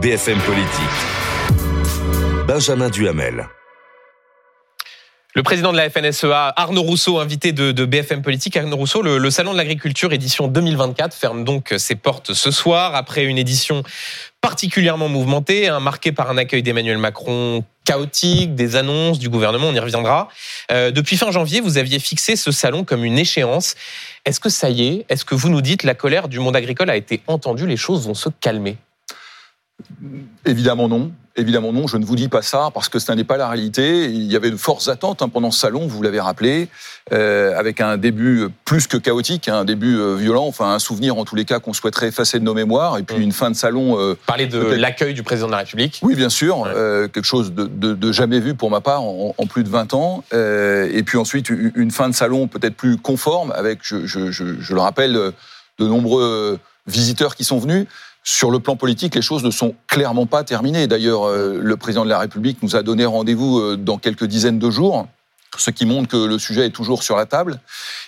[0.00, 0.80] BFM Politique.
[2.48, 3.48] Benjamin Duhamel.
[5.34, 8.56] Le président de la FNSEA, Arnaud Rousseau, invité de, BFM Politique.
[8.56, 13.24] Arnaud Rousseau, le, Salon de l'Agriculture édition 2024 ferme donc ses portes ce soir après
[13.24, 13.84] une édition
[14.40, 19.74] particulièrement mouvementée, hein, marquée par un accueil d'Emmanuel Macron chaotique, des annonces du gouvernement, on
[19.74, 20.28] y reviendra.
[20.72, 23.76] Euh, depuis fin janvier, vous aviez fixé ce salon comme une échéance.
[24.24, 25.06] Est-ce que ça y est?
[25.08, 27.66] Est-ce que vous nous dites la colère du monde agricole a été entendue?
[27.66, 28.76] Les choses vont se calmer
[30.46, 31.12] Évidemment non.
[31.36, 34.04] Évidemment non, je ne vous dis pas ça parce que ce n'est pas la réalité.
[34.04, 36.68] Il y avait de fortes attentes hein, pendant ce salon, vous l'avez rappelé,
[37.12, 41.18] euh, avec un début plus que chaotique, hein, un début euh, violent, enfin un souvenir
[41.18, 43.22] en tous les cas qu'on souhaiterait effacer de nos mémoires, et puis mm.
[43.22, 43.98] une fin de salon.
[43.98, 45.98] Euh, Parler de l'accueil du président de la République.
[46.02, 49.34] Oui, bien sûr, euh, quelque chose de, de, de, jamais vu pour ma part en,
[49.36, 53.52] en plus de 20 ans, et puis ensuite une fin de salon peut-être plus conforme,
[53.56, 57.86] avec, je, je, je, je le rappelle, de nombreux visiteurs qui sont venus.
[58.26, 60.86] Sur le plan politique, les choses ne sont clairement pas terminées.
[60.86, 64.58] D'ailleurs, euh, le président de la République nous a donné rendez-vous euh, dans quelques dizaines
[64.58, 65.06] de jours,
[65.58, 67.60] ce qui montre que le sujet est toujours sur la table.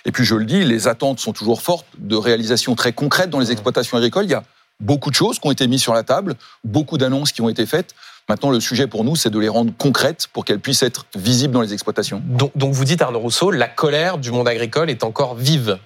[0.05, 3.39] Et puis, je le dis, les attentes sont toujours fortes de réalisations très concrètes dans
[3.39, 4.25] les exploitations agricoles.
[4.25, 4.43] Il y a
[4.79, 7.67] beaucoup de choses qui ont été mises sur la table, beaucoup d'annonces qui ont été
[7.67, 7.93] faites.
[8.27, 11.53] Maintenant, le sujet pour nous, c'est de les rendre concrètes pour qu'elles puissent être visibles
[11.53, 12.23] dans les exploitations.
[12.25, 15.77] Donc, donc vous dites, Arnaud Rousseau, la colère du monde agricole est encore vive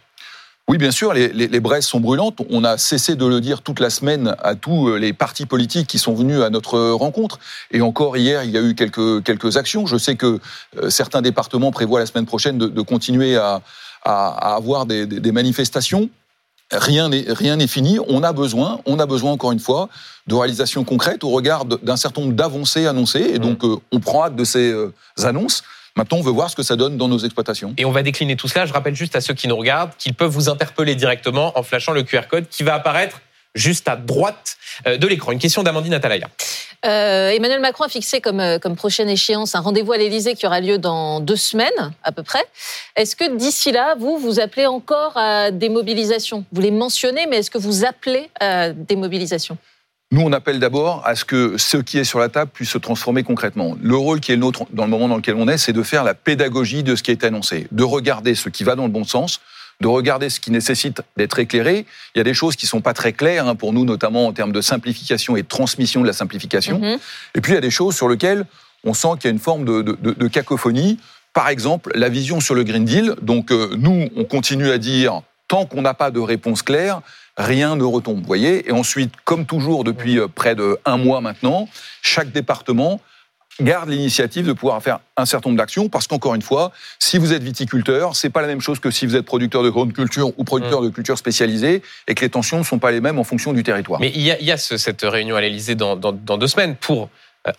[0.67, 2.39] oui, bien sûr, les, les, braises sont brûlantes.
[2.49, 5.87] On a cessé de le dire toute la semaine à tous euh, les partis politiques
[5.87, 7.39] qui sont venus à notre rencontre.
[7.71, 9.85] Et encore hier, il y a eu quelques, quelques actions.
[9.85, 10.39] Je sais que
[10.77, 13.61] euh, certains départements prévoient la semaine prochaine de, continuer à,
[14.03, 16.09] à, avoir des, des, manifestations.
[16.71, 17.99] Rien n'est rien n'est fini.
[18.07, 19.89] On a besoin, on a besoin encore une fois
[20.27, 23.31] de réalisations concrètes au regard d'un certain nombre d'avancées annoncées.
[23.33, 24.73] Et donc, euh, on prend hâte de ces
[25.21, 25.63] annonces.
[26.01, 27.75] Maintenant, on veut voir ce que ça donne dans nos exploitations.
[27.77, 28.65] Et on va décliner tout cela.
[28.65, 31.91] Je rappelle juste à ceux qui nous regardent qu'ils peuvent vous interpeller directement en flashant
[31.91, 33.21] le QR code qui va apparaître
[33.53, 34.57] juste à droite
[34.87, 35.31] euh, de l'écran.
[35.31, 36.27] Une question d'Amandine Atalaya.
[36.87, 40.47] Euh, Emmanuel Macron a fixé comme, euh, comme prochaine échéance un rendez-vous à l'Élysée qui
[40.47, 42.43] aura lieu dans deux semaines à peu près.
[42.95, 46.45] Est-ce que d'ici là, vous, vous appelez encore à des mobilisations?
[46.51, 49.59] Vous les mentionnez, mais est-ce que vous appelez à des mobilisations?
[50.11, 52.77] Nous, on appelle d'abord à ce que ce qui est sur la table puisse se
[52.77, 53.77] transformer concrètement.
[53.81, 55.83] Le rôle qui est le nôtre dans le moment dans lequel on est, c'est de
[55.83, 58.89] faire la pédagogie de ce qui est annoncé, de regarder ce qui va dans le
[58.89, 59.39] bon sens,
[59.79, 61.85] de regarder ce qui nécessite d'être éclairé.
[62.13, 64.33] Il y a des choses qui sont pas très claires hein, pour nous, notamment en
[64.33, 66.81] termes de simplification et de transmission de la simplification.
[66.81, 66.99] Mm-hmm.
[67.35, 68.45] Et puis il y a des choses sur lesquelles
[68.83, 70.99] on sent qu'il y a une forme de, de, de, cacophonie.
[71.33, 73.15] Par exemple, la vision sur le Green Deal.
[73.21, 77.01] Donc euh, nous, on continue à dire tant qu'on n'a pas de réponse claire,
[77.37, 78.19] rien ne retombe.
[78.19, 81.67] Vous voyez Et ensuite, comme toujours depuis euh, près de un mois maintenant,
[82.01, 83.01] chaque département
[83.59, 87.33] garde l'initiative de pouvoir faire un certain nombre d'actions parce qu'encore une fois, si vous
[87.33, 90.31] êtes viticulteur, c'est pas la même chose que si vous êtes producteur de grande culture
[90.37, 90.85] ou producteur mmh.
[90.85, 93.63] de culture spécialisée et que les tensions ne sont pas les mêmes en fonction du
[93.63, 93.99] territoire.
[93.99, 97.09] Mais il y a, cette réunion à l'Elysée dans, deux semaines pour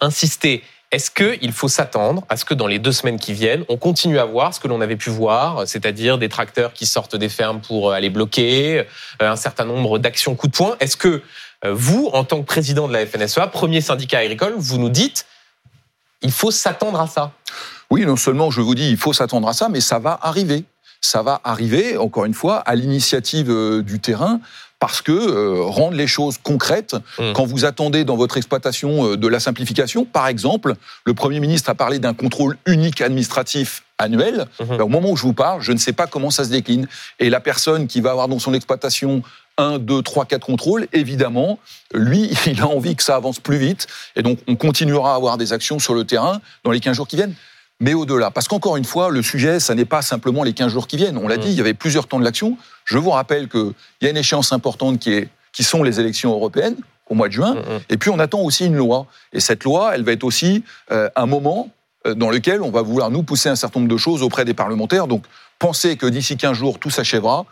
[0.00, 0.62] insister.
[0.92, 4.18] Est-ce qu'il faut s'attendre à ce que dans les deux semaines qui viennent, on continue
[4.18, 7.62] à voir ce que l'on avait pu voir, c'est-à-dire des tracteurs qui sortent des fermes
[7.62, 10.76] pour euh, aller bloquer, euh, un certain nombre d'actions coup de poing?
[10.80, 11.22] Est-ce que
[11.64, 15.24] euh, vous, en tant que président de la FNSEA, premier syndicat agricole, vous nous dites
[16.20, 17.32] il faut s'attendre à ça?
[17.88, 20.64] Oui, non seulement je vous dis il faut s'attendre à ça, mais ça va arriver
[21.02, 24.40] ça va arriver, encore une fois, à l'initiative du terrain,
[24.82, 27.34] parce que euh, rendre les choses concrètes, mmh.
[27.34, 30.74] quand vous attendez dans votre exploitation euh, de la simplification, par exemple,
[31.04, 34.46] le Premier ministre a parlé d'un contrôle unique administratif annuel.
[34.58, 34.64] Mmh.
[34.78, 36.88] Ben, au moment où je vous parle, je ne sais pas comment ça se décline.
[37.20, 39.22] Et la personne qui va avoir dans son exploitation
[39.56, 41.60] un, deux, trois, quatre contrôles, évidemment,
[41.94, 43.86] lui, il a envie que ça avance plus vite.
[44.16, 47.06] Et donc, on continuera à avoir des actions sur le terrain dans les 15 jours
[47.06, 47.34] qui viennent
[47.82, 48.30] mais au-delà.
[48.30, 51.18] Parce qu'encore une fois, le sujet, ça n'est pas simplement les 15 jours qui viennent.
[51.18, 51.40] On l'a mm.
[51.40, 52.56] dit, il y avait plusieurs temps de l'action.
[52.84, 56.30] Je vous rappelle qu'il y a une échéance importante qui, est, qui sont les élections
[56.32, 56.76] européennes
[57.10, 57.54] au mois de juin.
[57.54, 57.80] Mm, mm.
[57.90, 59.06] Et puis on attend aussi une loi.
[59.32, 60.62] Et cette loi, elle va être aussi
[60.92, 61.70] euh, un moment
[62.06, 64.54] euh, dans lequel on va vouloir nous pousser un certain nombre de choses auprès des
[64.54, 65.08] parlementaires.
[65.08, 65.24] Donc
[65.58, 67.46] penser que d'ici 15 jours, tout s'achèvera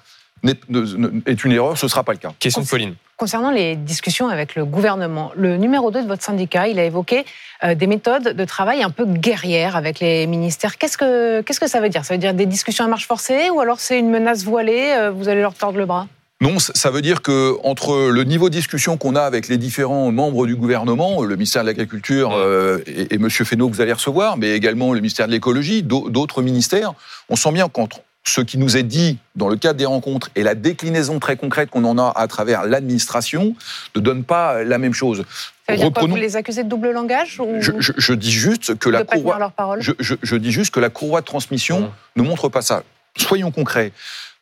[0.45, 2.33] est une erreur, ce ne sera pas le cas.
[2.39, 2.95] Question de Pauline.
[3.21, 7.27] Concernant les discussions avec le gouvernement, le numéro 2 de votre syndicat, a évoqué
[7.63, 10.79] euh, des méthodes de travail un peu guerrières avec les ministères.
[10.79, 12.03] Qu'est-ce que, qu'est-ce que ça veut dire?
[12.07, 15.11] Ça veut dire des discussions à marche forcée ou alors c'est une menace voilée, euh,
[15.11, 16.09] vous allez leur tordre le bras?
[16.41, 20.11] Non, ça veut dire que entre le niveau de discussion qu'on a avec les différents
[20.11, 23.93] membres du gouvernement, le ministère de l'Agriculture euh, et, et Monsieur Fesneau que vous allez
[23.93, 26.95] recevoir, mais également le ministère de l'Écologie, d'autres ministères,
[27.29, 30.43] on sent bien qu'entre ce qui nous est dit dans le cadre des rencontres et
[30.43, 33.55] la déclinaison très concrète qu'on en a à travers l'administration
[33.97, 35.25] ne donne pas la même chose.
[35.67, 38.31] Ça veut dire quoi, vous les accusez de double langage ou je, je, je, dis
[38.31, 41.91] juste que la courroie, je, je, dis juste que la courroie de transmission mmh.
[42.17, 42.83] ne montre pas ça.
[43.17, 43.93] Soyons concrets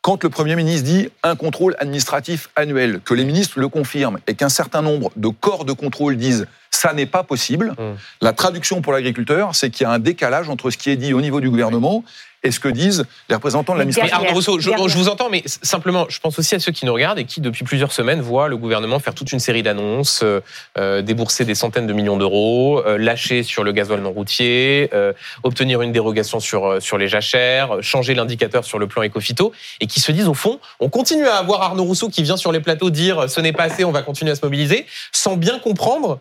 [0.01, 4.35] quand le Premier ministre dit un contrôle administratif annuel, que les ministres le confirment et
[4.35, 7.83] qu'un certain nombre de corps de contrôle disent ça n'est pas possible, mmh.
[8.23, 11.13] la traduction pour l'agriculteur, c'est qu'il y a un décalage entre ce qui est dit
[11.13, 12.05] au niveau du gouvernement
[12.49, 14.17] et ce que disent les représentants de l'administration.
[14.17, 16.93] Arnaud Rousseau, je, je, vous entends, mais simplement, je pense aussi à ceux qui nous
[16.93, 20.41] regardent et qui, depuis plusieurs semaines, voient le gouvernement faire toute une série d'annonces, euh,
[20.79, 25.13] euh débourser des centaines de millions d'euros, euh, lâcher sur le gasoil non routier, euh,
[25.43, 30.01] obtenir une dérogation sur, sur les jachères, changer l'indicateur sur le plan éco-phyto, et qui
[30.01, 32.91] se disent, au fond, on continue à avoir Arnaud Rousseau qui vient sur les plateaux
[32.91, 36.21] dire ce n'est pas assez, on va continuer à se mobiliser, sans bien comprendre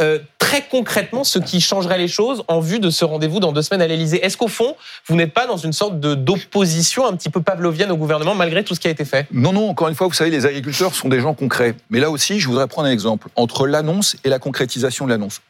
[0.00, 3.62] euh, très concrètement ce qui changerait les choses en vue de ce rendez-vous dans deux
[3.62, 4.24] semaines à l'Elysée.
[4.24, 4.74] Est-ce qu'au fond,
[5.06, 8.74] vous n'êtes pas dans une sorte d'opposition un petit peu pavlovienne au gouvernement malgré tout
[8.74, 9.26] ce qui a été fait?
[9.32, 11.74] Non, non, encore une fois, vous savez, les agriculteurs sont des gens concrets.
[11.90, 15.40] Mais là aussi, je voudrais prendre un exemple entre l'annonce et la concrétisation de l'annonce.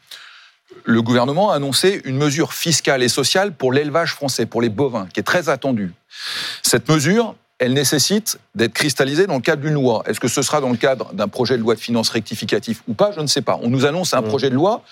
[0.85, 5.07] Le gouvernement a annoncé une mesure fiscale et sociale pour l'élevage français, pour les bovins,
[5.13, 5.93] qui est très attendue.
[6.63, 10.03] Cette mesure, elle nécessite d'être cristallisée dans le cadre d'une loi.
[10.07, 12.95] Est-ce que ce sera dans le cadre d'un projet de loi de finances rectificatif ou
[12.95, 13.61] pas Je ne sais pas.
[13.63, 14.25] On nous annonce un mmh.
[14.25, 14.83] projet de loi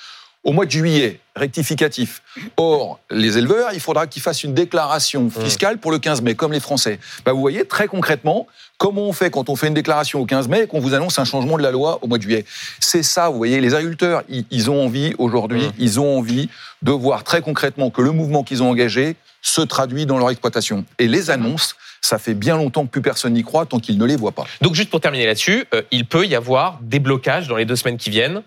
[0.45, 2.23] au mois de juillet, rectificatif.
[2.57, 5.31] Or, les éleveurs, il faudra qu'ils fassent une déclaration mmh.
[5.43, 7.01] fiscale pour le 15 mai, comme les Français.
[7.25, 8.47] Bah, vous voyez, très concrètement,
[8.79, 11.19] comment on fait quand on fait une déclaration au 15 mai et qu'on vous annonce
[11.19, 12.45] un changement de la loi au mois de juillet?
[12.79, 15.73] C'est ça, vous voyez, les agriculteurs, ils, ont envie aujourd'hui, mmh.
[15.79, 16.49] ils ont envie
[16.83, 20.85] de voir très concrètement que le mouvement qu'ils ont engagé se traduit dans leur exploitation.
[21.01, 24.05] Et les annonces, ça fait bien longtemps que plus personne n'y croit tant qu'il ne
[24.05, 24.45] les voit pas.
[24.61, 27.77] Donc juste pour terminer là-dessus, euh, il peut y avoir des blocages dans les deux
[27.77, 28.43] semaines qui viennent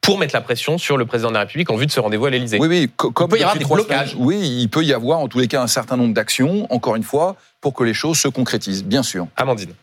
[0.00, 2.26] pour mettre la pression sur le président de la République en vue de ce rendez-vous
[2.26, 2.58] à l'Élysée.
[2.58, 4.16] Oui, oui, comme il peut y avoir des blocages.
[4.18, 7.02] oui, il peut y avoir en tous les cas un certain nombre d'actions, encore une
[7.02, 9.26] fois, pour que les choses se concrétisent, bien sûr.
[9.36, 9.74] Amandine.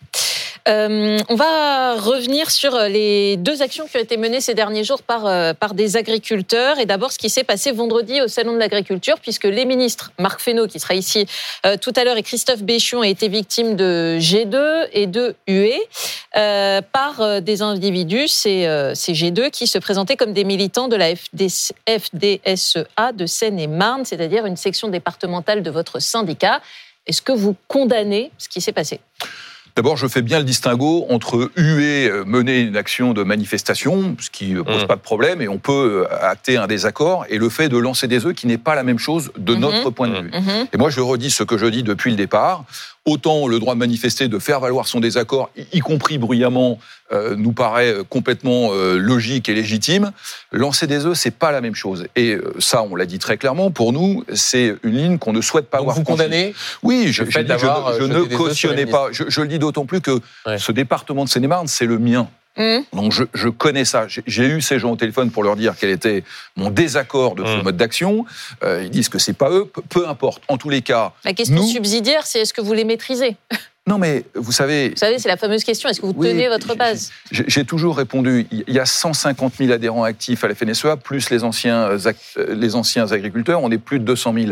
[0.67, 5.01] Euh, on va revenir sur les deux actions qui ont été menées ces derniers jours
[5.01, 6.77] par, euh, par des agriculteurs.
[6.79, 10.41] Et d'abord, ce qui s'est passé vendredi au Salon de l'Agriculture, puisque les ministres, Marc
[10.41, 11.25] Fesneau, qui sera ici
[11.65, 15.79] euh, tout à l'heure, et Christophe Béchion, ont été victimes de G2 et de UE
[16.91, 23.25] par des individus, ces G2, qui se présentaient comme des militants de la FDSEA de
[23.25, 26.61] Seine-et-Marne, c'est-à-dire une section départementale de votre syndicat.
[27.07, 28.99] Est-ce que vous condamnez ce qui s'est passé?
[29.77, 34.31] D'abord, je fais bien le distinguo entre huer, euh, mener une action de manifestation, ce
[34.31, 34.87] qui ne pose mmh.
[34.87, 38.07] pas de problème, et on peut euh, acter un désaccord, et le fait de lancer
[38.07, 39.59] des œufs qui n'est pas la même chose de mmh.
[39.59, 40.31] notre point de vue.
[40.31, 40.49] Mmh.
[40.73, 42.65] Et moi, je redis ce que je dis depuis le départ
[43.07, 46.77] autant le droit de manifester, de faire valoir son désaccord, y compris bruyamment,
[47.13, 50.11] euh, nous paraît complètement euh, logique et légitime.
[50.51, 52.07] Lancer des œufs, c'est pas la même chose.
[52.17, 53.71] Et euh, ça, on l'a dit très clairement.
[53.71, 55.95] Pour nous, c'est une ligne qu'on ne souhaite pas Donc voir.
[55.95, 59.07] Vous condamnez Oui, je, je, je, je ne cautionnais pas.
[59.11, 60.57] Je, le dis d'autant plus que ouais.
[60.57, 62.27] ce département de Seine-et-Marne, c'est le mien.
[62.57, 62.79] Mmh.
[62.93, 64.07] Donc je, je, connais ça.
[64.07, 66.23] J'ai eu ces gens au téléphone pour leur dire quel était
[66.55, 67.63] mon désaccord de ce mmh.
[67.63, 68.25] mode d'action.
[68.63, 69.65] Euh, ils disent que c'est pas eux.
[69.65, 70.41] Peu, peu, importe.
[70.47, 71.67] En tous les cas, la question nous...
[71.67, 73.37] subsidiaire, c'est est-ce que vous les maîtrisez?
[73.87, 74.89] Non, mais vous savez.
[74.89, 75.87] Vous savez, c'est la fameuse question.
[75.87, 77.11] Est-ce que vous oui, tenez votre base?
[77.31, 78.45] J'ai toujours répondu.
[78.51, 82.13] Il y a 150 000 adhérents actifs à la FNSEA, plus les anciens, euh,
[82.49, 83.63] les anciens agriculteurs.
[83.63, 84.45] On est plus de 200 000.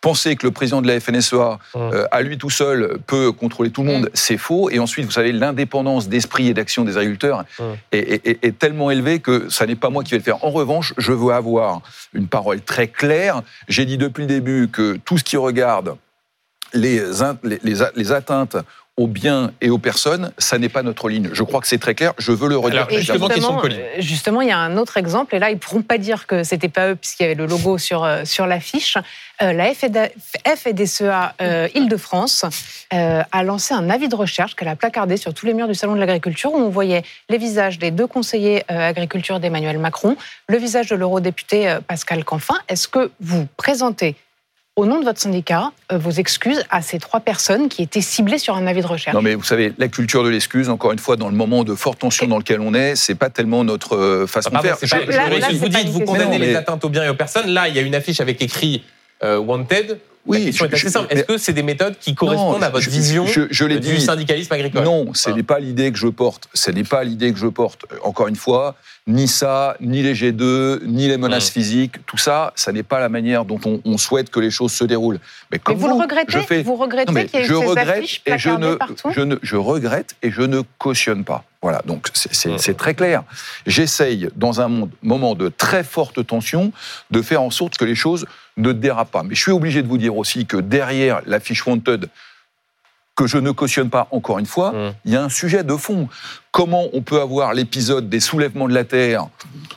[0.00, 1.78] Penser que le président de la FNSEA, mmh.
[1.78, 4.10] euh, à lui tout seul, peut contrôler tout le monde, mmh.
[4.14, 4.70] c'est faux.
[4.70, 7.62] Et ensuite, vous savez, l'indépendance d'esprit et d'action des agriculteurs mmh.
[7.90, 10.44] est, est, est, tellement élevée que ça n'est pas moi qui vais le faire.
[10.44, 11.82] En revanche, je veux avoir
[12.14, 13.42] une parole très claire.
[13.66, 15.96] J'ai dit depuis le début que tout ce qui regarde
[16.74, 17.02] les,
[17.42, 18.56] les, les, atteintes
[18.98, 21.30] aux biens et aux personnes, ça n'est pas notre ligne.
[21.32, 22.12] Je crois que c'est très clair.
[22.18, 22.88] Je veux le redire.
[22.88, 23.62] Alors, justement,
[23.98, 26.42] justement, il y a un autre exemple, et là, ils ne pourront pas dire que
[26.42, 28.98] c'était pas eux, puisqu'il y avait le logo sur, euh, sur l'affiche.
[29.40, 32.44] Euh, la FEDSEA euh, Île-de-France
[32.92, 35.74] euh, a lancé un avis de recherche qu'elle a placardé sur tous les murs du
[35.74, 40.16] Salon de l'Agriculture, où on voyait les visages des deux conseillers euh, agriculture d'Emmanuel Macron,
[40.48, 42.56] le visage de l'eurodéputé euh, Pascal Canfin.
[42.68, 44.16] Est-ce que vous présentez
[44.78, 48.38] au nom de votre syndicat, euh, vos excuses à ces trois personnes qui étaient ciblées
[48.38, 49.12] sur un avis de recherche.
[49.12, 51.74] Non, mais vous savez, la culture de l'excuse, encore une fois, dans le moment de
[51.74, 54.78] forte tension dans lequel on est, c'est pas tellement notre euh, façon ah, de faire.
[54.78, 57.48] Pas, je, là, là, vous dites, vous condamnez les atteintes aux biens et aux personnes.
[57.48, 58.84] Là, il y a une affiche avec écrit
[59.24, 61.12] euh, Wanted Oui, la question est assez simple.
[61.12, 65.30] Est-ce que c'est des méthodes qui correspondent à votre vision du syndicalisme agricole Non, ce
[65.30, 66.48] n'est pas l'idée que je porte.
[66.54, 67.86] Ce n'est pas l'idée que je porte.
[68.02, 68.76] Encore une fois,
[69.08, 71.52] ni ça, ni les G2, ni les menaces mmh.
[71.52, 74.84] physiques, tout ça, ça n'est pas la manière dont on, souhaite que les choses se
[74.84, 75.18] déroulent.
[75.50, 78.38] Mais, comme vous, le regrettez, je vous regrettez qu'il y ait je ces regrette et
[78.38, 78.76] je ne,
[79.10, 81.44] je ne, je regrette et je ne cautionne pas.
[81.62, 82.74] Voilà, donc c'est mmh.
[82.74, 83.24] très clair.
[83.66, 86.72] J'essaye, dans un moment de très forte tension,
[87.10, 88.26] de faire en sorte que les choses
[88.58, 89.22] ne dérapent pas.
[89.22, 92.08] Mais je suis obligé de vous dire aussi que derrière la fiche Wanted,
[93.18, 94.94] que je ne cautionne pas encore une fois, mmh.
[95.04, 96.08] il y a un sujet de fond.
[96.52, 99.26] Comment on peut avoir l'épisode des soulèvements de la Terre,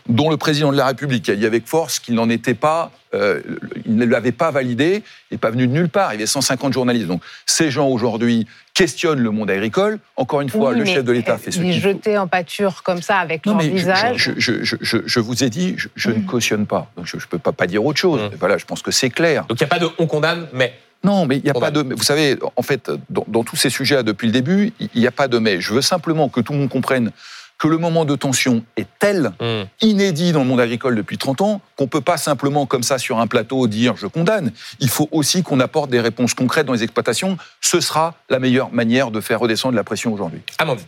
[0.07, 3.41] dont le président de la République a dit avec force qu'il n'en était pas, euh,
[3.87, 6.27] il ne l'avait pas validé, il n'est pas venu de nulle part, il y avait
[6.27, 7.07] 150 journalistes.
[7.07, 8.45] Donc ces gens aujourd'hui
[8.75, 9.97] questionnent le monde agricole.
[10.17, 11.89] Encore une fois, le chef de l'État fait ce qu'il faut.
[11.89, 14.33] jeter en pâture comme ça avec leur visage.
[14.37, 16.25] Je, vous ai dit, je, ne mmh.
[16.25, 16.91] cautionne pas.
[16.95, 18.21] Donc je ne peux pas, pas dire autre chose.
[18.21, 18.35] Mmh.
[18.39, 19.45] Voilà, je pense que c'est clair.
[19.47, 21.71] Donc il n'y a pas de on condamne, mais non, mais il n'y a pas
[21.71, 21.81] de.
[21.81, 25.27] Vous savez, en fait, dans, tous ces sujets depuis le début, il n'y a pas
[25.27, 25.59] de mais.
[25.59, 27.11] Je veux simplement que tout le monde comprenne
[27.57, 29.63] que le moment de tension est tel, hmm.
[29.81, 32.97] inédit dans le monde agricole depuis 30 ans, qu'on ne peut pas simplement, comme ça,
[32.97, 34.51] sur un plateau, dire je condamne.
[34.79, 37.37] Il faut aussi qu'on apporte des réponses concrètes dans les exploitations.
[37.61, 40.41] Ce sera la meilleure manière de faire redescendre la pression aujourd'hui.
[40.57, 40.87] Amandine.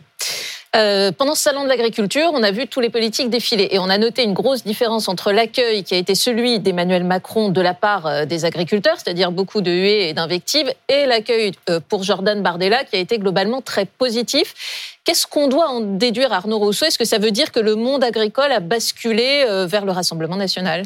[0.76, 3.68] Euh, pendant ce salon de l'agriculture, on a vu tous les politiques défiler.
[3.72, 7.50] Et on a noté une grosse différence entre l'accueil qui a été celui d'Emmanuel Macron
[7.50, 11.80] de la part euh, des agriculteurs, c'est-à-dire beaucoup de huées et d'invectives, et l'accueil euh,
[11.88, 14.56] pour Jordan Bardella qui a été globalement très positif.
[15.04, 16.86] Qu'est-ce qu'on doit en déduire, Arnaud Rousseau?
[16.86, 20.84] Est-ce que ça veut dire que le monde agricole a basculé vers le Rassemblement national?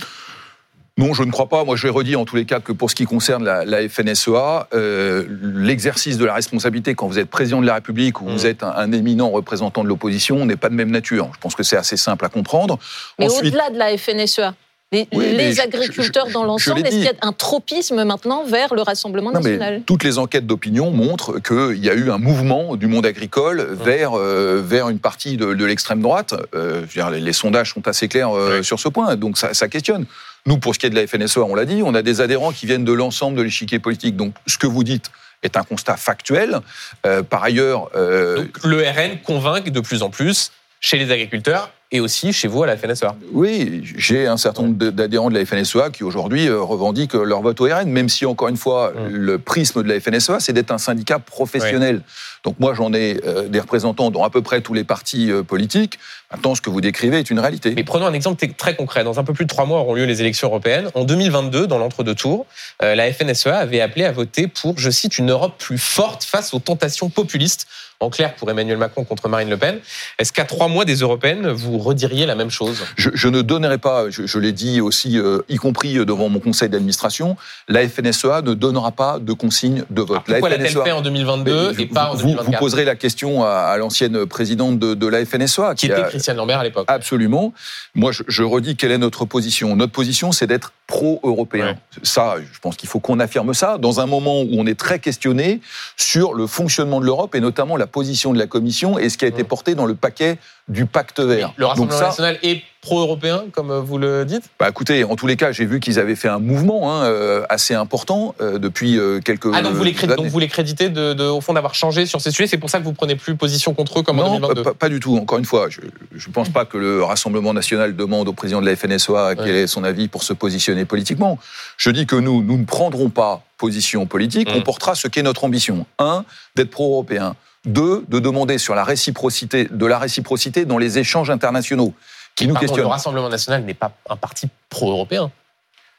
[0.97, 1.63] Non, je ne crois pas.
[1.63, 4.67] Moi, je vais redire en tous les cas que pour ce qui concerne la, FNSEA,
[4.73, 8.47] euh, l'exercice de la responsabilité quand vous êtes président de la République ou vous mm.
[8.47, 11.29] êtes un, éminent représentant de l'opposition n'est pas de même nature.
[11.35, 12.79] Je pense que c'est assez simple à comprendre.
[13.19, 14.55] Mais au-delà de la FNSEA
[14.93, 19.81] les, agriculteurs dans l'ensemble, est-ce qu'il y a un tropisme maintenant vers le Rassemblement national?
[19.85, 24.13] Toutes les enquêtes d'opinion montrent qu'il y a eu un mouvement du monde agricole vers,
[24.13, 26.33] euh, vers une partie de, l'extrême droite.
[26.55, 28.31] Euh, les, sondages sont assez clairs
[28.63, 30.05] sur ce point, donc ça, ça questionne.
[30.47, 32.53] Nous, pour ce qui est de la FNSEA, on l'a dit, on a des adhérents
[32.53, 34.15] qui viennent de l'ensemble de l'échiquier politique.
[34.15, 35.11] Donc, ce que vous dites
[35.43, 36.61] est un constat factuel.
[37.05, 37.89] Euh, par ailleurs...
[37.95, 42.63] Euh, le RN convainc de plus en plus chez les agriculteurs et aussi chez vous
[42.63, 43.15] à la FNSEA.
[43.31, 47.61] Oui, j'ai un certain nombre d'adhérents de la FNSEA qui aujourd'hui euh, revendiquent leur vote
[47.61, 49.07] au RN, même si encore une fois, mmh.
[49.07, 52.01] le prisme de la FNSEA, c'est d'être un syndicat professionnel.
[52.43, 55.43] Donc moi, j'en ai euh, des représentants dans à peu près tous les partis euh,
[55.43, 55.97] politiques.
[56.31, 57.73] Maintenant, ce que vous décrivez est une réalité.
[57.73, 59.05] Mais prenons un exemple très concret.
[59.05, 60.89] Dans un peu plus de trois mois auront lieu les élections européennes.
[60.93, 62.45] En 2022, dans l'entre-deux tours,
[62.81, 66.59] la FNSEA avait appelé à voter pour, je cite, une Europe plus forte face aux
[66.59, 67.65] tentations populistes
[67.99, 69.79] en clair pour Emmanuel Macron contre Marine Le Pen.
[70.19, 72.85] Est-ce qu'à trois mois des européennes, vous rediriez la même chose?
[72.95, 77.37] Je, ne donnerai pas, je, l'ai dit aussi, euh, y compris devant mon conseil d'administration,
[77.67, 80.21] la FNSEA ne donnera pas de consigne de vote.
[80.25, 84.25] pourquoi l'a-t-elle fait en 2022 et pas en 2024 vous, poserez la question à, l'ancienne
[84.25, 85.73] présidente de, la FNSEA.
[85.75, 86.85] Qui, était Christiane Lambert à l'époque.
[86.87, 87.53] Absolument.
[87.95, 89.75] Moi, je, redis quelle est notre position.
[89.75, 91.77] Notre position, c'est d'être pro-européen.
[92.01, 94.99] Ça, je pense qu'il faut qu'on affirme ça dans un moment où on est très
[94.99, 95.59] questionné
[95.97, 99.25] sur le fonctionnement de l'Europe et notamment la position de la Commission et ce qui
[99.25, 100.37] a été porté dans le paquet
[100.69, 101.53] du pacte vert.
[101.57, 105.51] Le Rassemblement national est pro-européen, comme vous le dites bah Écoutez, en tous les cas,
[105.51, 109.49] j'ai vu qu'ils avaient fait un mouvement hein, euh, assez important euh, depuis euh, quelques
[109.53, 112.21] Ah, donc vous les, créditez, donc vous les créditez de, au fond d'avoir changé sur
[112.21, 114.63] ces sujets C'est pour ça que vous prenez plus position contre eux comme en 2022
[114.63, 115.17] pas, pas, du tout.
[115.17, 118.65] Encore une fois, je ne pense pas que le Rassemblement national demande au président de
[118.65, 121.39] la FNSEA quel est son avis pour se positionner politiquement.
[121.77, 124.63] Je dis que nous, nous ne prendrons pas position politique, on mmh.
[124.63, 125.85] portera ce qu'est notre ambition.
[125.99, 127.35] Un, d'être pro-européen.
[127.65, 131.93] Deux, de demander sur la réciprocité, de la réciprocité dans les échanges internationaux
[132.37, 132.55] qui nous.
[132.55, 135.31] Le Rassemblement national n'est pas un parti pro-européen.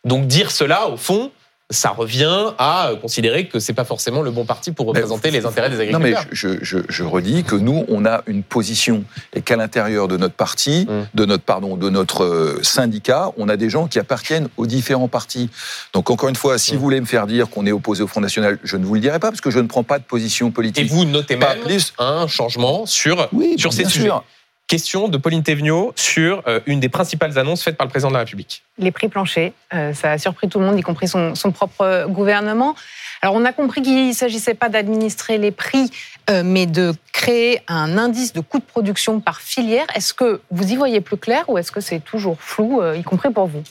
[0.05, 1.31] Donc dire cela, au fond,
[1.71, 5.69] ça revient à considérer que c'est pas forcément le bon parti pour représenter les intérêts
[5.69, 6.01] des agriculteurs.
[6.01, 9.05] Non, mais je, redis que nous, on a une position
[9.35, 11.07] et qu'à l'intérieur de notre parti, hum.
[11.13, 15.09] de notre pardon, de notre euh, syndicat, on a des gens qui appartiennent aux différents
[15.09, 15.51] partis.
[15.93, 16.79] Donc encore une fois, si hum.
[16.79, 19.01] vous voulez me faire dire qu'on est opposé au Front National, je ne vous le
[19.01, 20.87] dirai pas parce que je ne prends pas de position politique.
[20.87, 21.59] Et vous notez même
[21.99, 23.29] un changement sur
[23.59, 24.11] sur ces sujets.
[24.69, 28.13] Question de Pauline Thévenot sur euh, une des principales annonces faites par le président de
[28.13, 28.63] la République.
[28.77, 32.75] Les prix planchers, euh, ça a surpris tout le monde, y compris son, propre gouvernement.
[33.23, 35.91] Alors on a compris qu'il ne s'agissait pas d'administrer les prix,
[36.29, 39.87] euh, mais de créer un indice de coût de production par filière.
[39.95, 43.31] Est-ce que vous y voyez plus clair ou est-ce que c'est toujours flou, y compris
[43.31, 43.63] pour vous?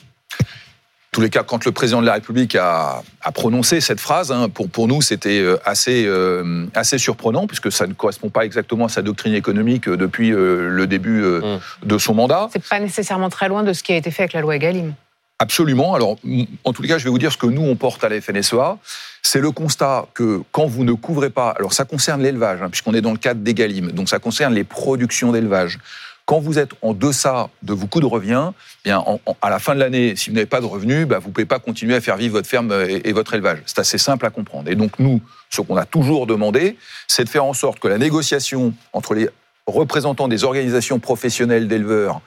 [1.17, 3.01] Tous les cas, quand le président de la République a,
[3.33, 7.87] prononcé cette phrase, hein, pour, pour nous, c'était euh, assez, euh, assez surprenant, puisque ça
[7.87, 11.59] ne correspond pas exactement à sa doctrine économique euh, depuis le début mm.
[11.87, 12.49] de son mandat.
[12.53, 14.93] C'est pas nécessairement très loin de ce qui a été fait avec la loi Egalim.
[15.39, 15.95] Absolument.
[15.95, 16.17] Alors,
[16.63, 18.21] en tous les cas, je vais vous dire ce que nous, on porte à la
[18.21, 18.77] FNSEA.
[19.23, 22.93] C'est le constat que quand vous ne couvrez pas, alors ça concerne l'élevage, hein, puisqu'on
[22.93, 25.79] est dans le cadre d'Egalim, donc ça concerne les productions d'élevage.
[26.27, 28.51] Quand vous êtes en deçà de vos coûts de revient,
[28.85, 29.03] eh bien,
[29.41, 31.45] à la fin de l'année, si vous n'avez pas de revenus, bah, vous ne pouvez
[31.45, 33.59] pas continuer à faire vivre votre ferme et, et votre élevage.
[33.65, 34.69] C'est assez simple à comprendre.
[34.69, 37.97] Et donc, nous, ce qu'on a toujours demandé, c'est de faire en sorte que la
[37.97, 39.29] négociation entre les
[39.65, 42.21] représentants des organisations professionnelles d'éleveurs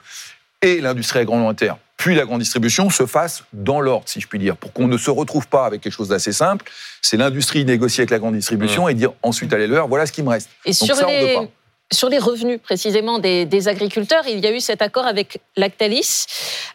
[0.61, 4.57] et l'industrie agroalimentaire puis la grande distribution se fasse dans l'ordre, si je puis dire,
[4.57, 6.65] pour qu'on ne se retrouve pas avec quelque chose d'assez simple.
[6.99, 10.23] C'est l'industrie négocier avec la grande distribution et dire ensuite à l'éleveur, voilà ce qui
[10.23, 10.49] me reste.
[10.65, 11.47] Et sur les,
[11.91, 16.25] sur les revenus précisément des, agriculteurs, il y a eu cet accord avec Lactalis,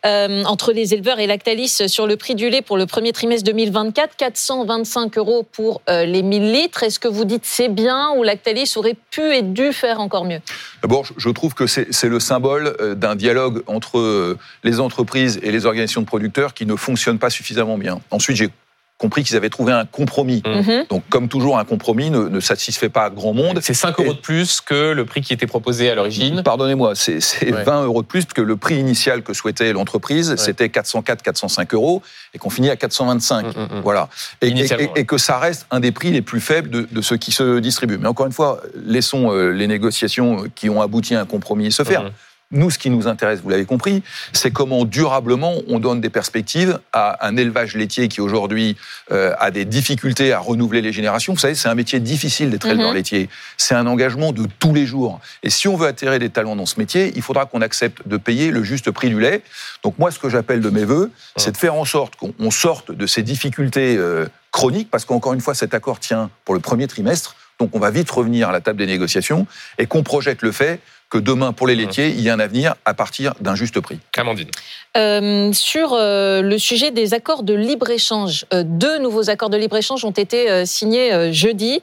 [0.05, 3.45] euh, entre les éleveurs et Lactalis sur le prix du lait pour le premier trimestre
[3.45, 6.83] 2024, 425 euros pour euh, les 1000 litres.
[6.83, 10.41] Est-ce que vous dites c'est bien ou Lactalis aurait pu et dû faire encore mieux?
[10.83, 15.67] D'abord, je trouve que c'est le symbole euh, d'un dialogue entre les entreprises et les
[15.67, 18.01] organisations de producteurs qui ne fonctionne pas suffisamment bien.
[18.11, 18.51] Ensuite, j'ai
[18.99, 20.43] compris qu'ils avaient trouvé un compromis.
[20.47, 20.57] Mhm.
[20.57, 20.87] Mhm.
[20.89, 23.59] Donc, comme toujours, un compromis ne, satisfait pas grand monde.
[23.63, 26.43] C'est 5 euros de plus que le prix qui était proposé à l'origine.
[26.43, 30.69] Pardonnez-moi, c'est 20 euros de plus, parce que le prix initial que souhaitait l'entreprise, c'était
[30.69, 32.03] 404, 405 euros,
[32.35, 33.47] et qu'on finit à 425.
[33.47, 34.09] Mhm, voilà.
[34.41, 37.59] Et, que ça reste un des prix les plus faibles de, de ceux qui se
[37.59, 37.99] distribuent.
[37.99, 41.85] Mais encore une fois, laissons euh, les négociations qui ont abouti à un compromis se
[41.85, 42.11] faire.
[42.53, 46.79] Nous, ce qui nous intéresse, vous l'avez compris, c'est comment durablement on donne des perspectives
[46.93, 48.77] à un élevage laitier qui aujourd'hui
[49.11, 51.33] euh, a des difficultés à renouveler les générations.
[51.33, 52.95] Vous savez, c'est un métier difficile d'être éleveur mhm.
[52.95, 53.29] laitier.
[53.57, 55.21] C'est un engagement de tous les jours.
[55.43, 58.17] Et si on veut attirer des talents dans ce métier, il faudra qu'on accepte de
[58.17, 59.43] payer le juste prix du lait.
[59.83, 62.93] Donc moi, ce que j'appelle de mes voeux, c'est de faire en sorte qu'on sorte
[62.93, 66.87] de ces difficultés euh, chroniques, parce qu'encore une fois, cet accord tient pour le premier
[66.87, 67.35] trimestre.
[67.59, 69.47] Donc on va vite revenir à la table des négociations
[69.79, 72.75] et qu'on projette le fait que demain, pour les laitiers, il y a un avenir
[72.85, 74.01] à partir d'un juste prix.
[74.17, 74.49] Amandine.
[74.97, 80.05] Euh, sur euh, le sujet des accords de libre-échange, euh, deux nouveaux accords de libre-échange
[80.05, 81.81] ont été signés jeudi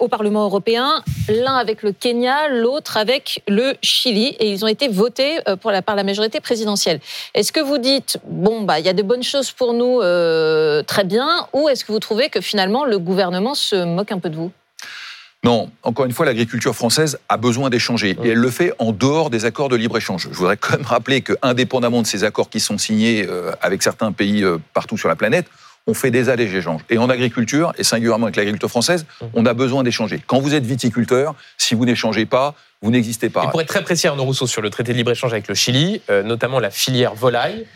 [0.00, 4.88] au Parlement européen, l'un avec le Kenya, l'autre avec le Chili, et ils ont été
[4.88, 7.00] votés pour la, par la majorité présidentielle.
[7.34, 10.00] Est-ce que vous dites, bon, bah, il y a de bonnes choses pour nous,
[10.86, 14.28] très bien, ou est-ce que vous trouvez que finalement le gouvernement se moque un peu
[14.28, 14.50] de vous?
[15.42, 19.30] Non, encore une fois, l'agriculture française a besoin d'échanger et elle le fait en dehors
[19.30, 20.28] des accords de libre-échange.
[20.30, 23.82] Je voudrais quand même rappeler que, indépendamment de ces accords qui sont signés euh, avec
[23.82, 25.46] certains pays euh, partout sur la planète,
[25.86, 26.82] on fait des allèges échanges.
[26.90, 30.22] Et en agriculture, et singulièrement avec l'agriculture française, on a besoin d'échanger.
[30.26, 33.44] Quand vous êtes viticulteur, si vous n'échangez pas, vous n'existez pas.
[33.44, 36.02] Et pour être très précis, Arnaud Rousseau, sur le traité de libre-échange avec le Chili,
[36.10, 37.66] euh, notamment la filière volaille,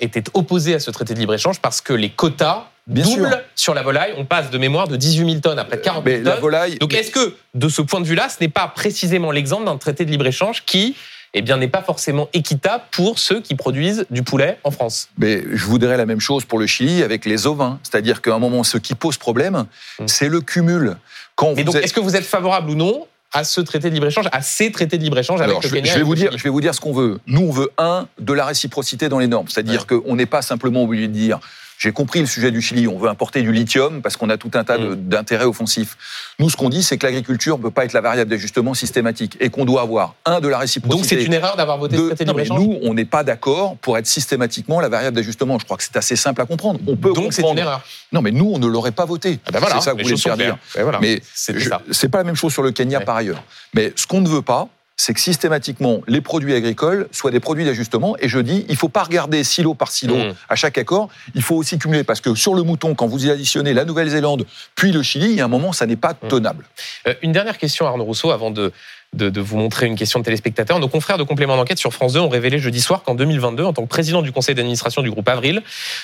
[0.00, 3.82] était opposée à ce traité de libre-échange parce que les quotas Bien double sur la
[3.82, 4.14] volaille.
[4.16, 6.24] On passe de mémoire de 18 000 tonnes à près de 40 000 tonnes.
[6.24, 9.64] La volaille, Donc est-ce que, de ce point de vue-là, ce n'est pas précisément l'exemple
[9.64, 10.96] d'un traité de libre-échange qui
[11.34, 15.10] eh bien, n'est pas forcément équitable pour ceux qui produisent du poulet en France?
[15.18, 17.78] Mais je voudrais la même chose pour le Chili avec les ovins.
[17.82, 19.66] C'est-à-dire qu'à un moment, ce qui pose problème,
[19.98, 20.06] hmm.
[20.06, 20.96] c'est le cumul.
[21.34, 24.26] Quand Mais donc, est-ce que vous êtes favorable ou non à ce traité de libre-échange,
[24.32, 26.60] à ces traités de libre-échange avec le Kenya je vais, vous dire, je vais vous
[26.60, 27.18] dire ce qu'on veut.
[27.26, 29.48] Nous, on veut, un, de la réciprocité dans les normes.
[29.48, 31.40] C'est-à-dire qu'on n'est pas simplement obligé de dire
[31.78, 32.88] j'ai compris le sujet du Chili.
[32.88, 34.94] On veut importer du lithium parce qu'on a tout un tas mm.
[34.94, 35.96] d'intérêts offensifs.
[36.38, 39.36] Nous, ce qu'on dit, c'est que l'agriculture ne peut pas être la variable d'ajustement systématique
[39.40, 40.96] et qu'on doit avoir, un, de la réciprocité.
[40.96, 43.76] Donc c'est une erreur d'avoir voté ce traité de libre Nous, on n'est pas d'accord
[43.76, 45.58] pour être systématiquement la variable d'ajustement.
[45.58, 46.80] Je crois que c'est assez simple à comprendre.
[46.86, 47.82] On peut Donc c'est une erreur.
[48.12, 49.38] Non, mais nous, on ne l'aurait pas voté.
[49.46, 50.56] Ah ben voilà, c'est ça que vous voulez faire dire.
[50.74, 53.42] Ben mais c'est pas la même chose sur le Kenya par ailleurs.
[53.74, 57.64] Mais ce qu'on ne veut pas, c'est que systématiquement, les produits agricoles soient des produits
[57.64, 58.16] d'ajustement.
[58.18, 60.34] Et je dis, il ne faut pas regarder silo par silo mmh.
[60.48, 61.10] à chaque accord.
[61.34, 62.02] Il faut aussi cumuler.
[62.02, 65.36] Parce que sur le mouton, quand vous y additionnez la Nouvelle-Zélande, puis le Chili, il
[65.36, 66.28] y a un moment, ça n'est pas mmh.
[66.28, 66.64] tenable.
[67.06, 68.72] Euh, une dernière question, Arnaud Rousseau, avant de,
[69.16, 70.78] de, vous montrer une question de téléspectateur.
[70.78, 73.72] Nos confrères de complément d'enquête sur France 2 ont révélé jeudi soir qu'en 2022, en
[73.72, 75.62] tant que président du conseil d'administration du groupe Avril,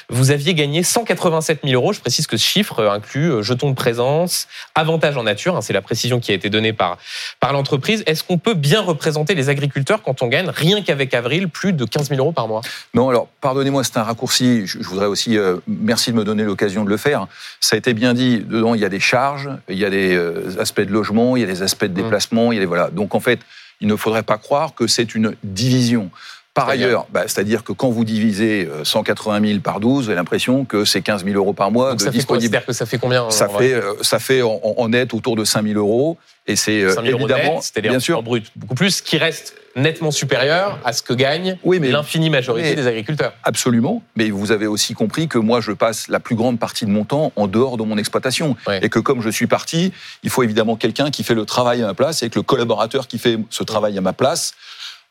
[0.08, 1.92] vous aviez gagné 187 000 euros.
[1.92, 5.56] Je précise que ce chiffre inclut euh, jetons de présence, avantages en nature.
[5.56, 6.98] Hein, c'est la précision qui a été donnée par,
[7.40, 8.02] par l'entreprise.
[8.06, 11.84] Est-ce qu'on peut bien représenter les agriculteurs quand on gagne, rien qu'avec Avril, plus de
[11.84, 12.62] 15 000 euros par mois?
[12.94, 14.66] Non, alors pardonnez-moi, c'est un raccourci.
[14.66, 17.26] Je, voudrais aussi, euh, merci de me donner l'occasion de le faire.
[17.60, 20.14] Ça a été bien dit, dedans, il y a des charges, il y a des
[20.14, 22.02] euh, aspects de logement, il y a des aspects de mmh.
[22.02, 22.90] déplacement, il y a des, voilà.
[22.90, 23.40] Donc en fait,
[23.80, 26.10] il ne faudrait pas croire que c'est une division.
[26.54, 30.16] Par ailleurs, bah, c'est-à-dire que quand vous divisez 180 euh, 000 par 12, vous avez
[30.16, 32.62] l'impression que c'est 15 000 euros par mois de disponible.
[32.66, 35.78] que ça fait combien Ça fait, euh, ça fait en, net autour de 5 000
[35.78, 36.18] euros.
[36.46, 40.92] Et c'est euh, évidemment, bien sûr, en brut, beaucoup plus, qui reste nettement supérieur à
[40.92, 43.32] ce que gagne oui, l'infinie majorité des agriculteurs.
[43.44, 46.90] Absolument, mais vous avez aussi compris que moi, je passe la plus grande partie de
[46.90, 48.56] mon temps en dehors de mon exploitation.
[48.82, 51.86] Et que comme je suis parti, il faut évidemment quelqu'un qui fait le travail à
[51.86, 54.54] ma place et que le collaborateur qui fait ce travail à ma place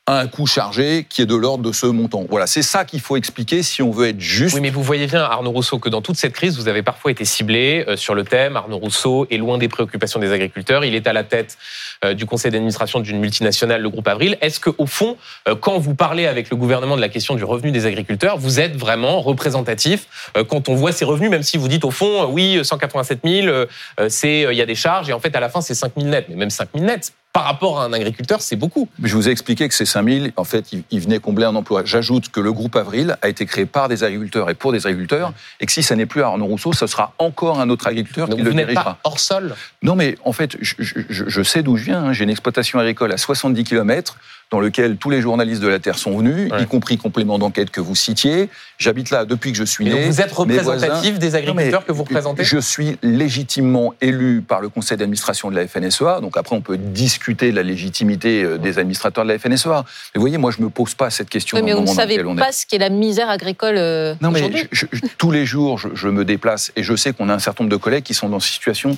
[0.08, 2.26] a un coût chargé qui est de l'ordre de ce montant.
[2.28, 4.56] Voilà, c'est ça qu'il faut expliquer si on veut être juste.
[4.56, 7.12] Oui, mais vous voyez bien, Arnaud Rousseau, que dans toute cette crise, vous avez parfois
[7.12, 8.58] été ciblé euh, sur le thème.
[8.58, 10.84] Arnaud Rousseau est loin des préoccupations des agriculteurs.
[10.84, 11.56] Il est à la tête
[12.04, 14.40] euh, du conseil d'administration d'une multinationale, le groupe Avril.
[14.42, 17.44] Est-ce que, au fond, euh, quand vous parlez avec le gouvernement de la question du
[17.44, 21.68] revenu des agriculteurs, vous êtes vraiment représentatif quand on voit ces revenus, même si vous
[21.68, 23.66] dites au fond, oui, 187 000,
[24.10, 26.10] c'est il y a des charges et en fait à la fin c'est 5 000
[26.10, 28.89] nets, mais même 5 000 nets, par rapport à un agriculteur, c'est beaucoup.
[29.02, 31.84] Je vous ai expliqué que ces 5000, en fait, ils venaient combler un emploi.
[31.86, 35.34] J'ajoute que le groupe Avril a été créé par des agriculteurs et pour des agriculteurs,
[35.62, 38.38] et que si ça n'est plus Arnaud Rousseau, ce sera encore un autre agriculteur Donc
[38.39, 38.84] qui vous le n'êtes dirigera.
[38.96, 42.04] pas hors sol Non, mais en fait, je, je- je- je sais d'où je viens.
[42.04, 42.13] hein.
[42.13, 44.17] J'ai une exploitation agricole à 70 km
[44.52, 46.64] dans lequel tous les journalistes de la Terre sont venus, Ouais.
[46.64, 48.50] y compris complément d'enquête que vous citiez.
[48.78, 49.92] J'habite là depuis que je suis né.
[50.10, 54.68] vous êtes voisins- représentatif des agriculteurs que vous représentez Je suis légitimement élu par le
[54.68, 56.20] conseil d'administration de la FNSEA.
[56.20, 59.86] Donc après, on peut discuter de la légitimité euh, des administrateurs de la FNSEA.
[60.14, 61.82] Mais vous voyez, moi, je me pose pas cette question Oui, dans mais le vous
[61.84, 62.40] ne moment dans savez lequel on est.
[62.42, 65.88] pas ce qu'est la misère agricole euh, Non, mais je- je- tous les jours, je,
[65.94, 68.28] je me déplace et je sais qu'on a un certain nombre de collègues qui sont
[68.28, 68.98] dans des situations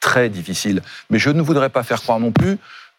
[0.00, 0.80] très difficiles.
[1.10, 2.56] Mais je ne voudrais pas faire croire non plus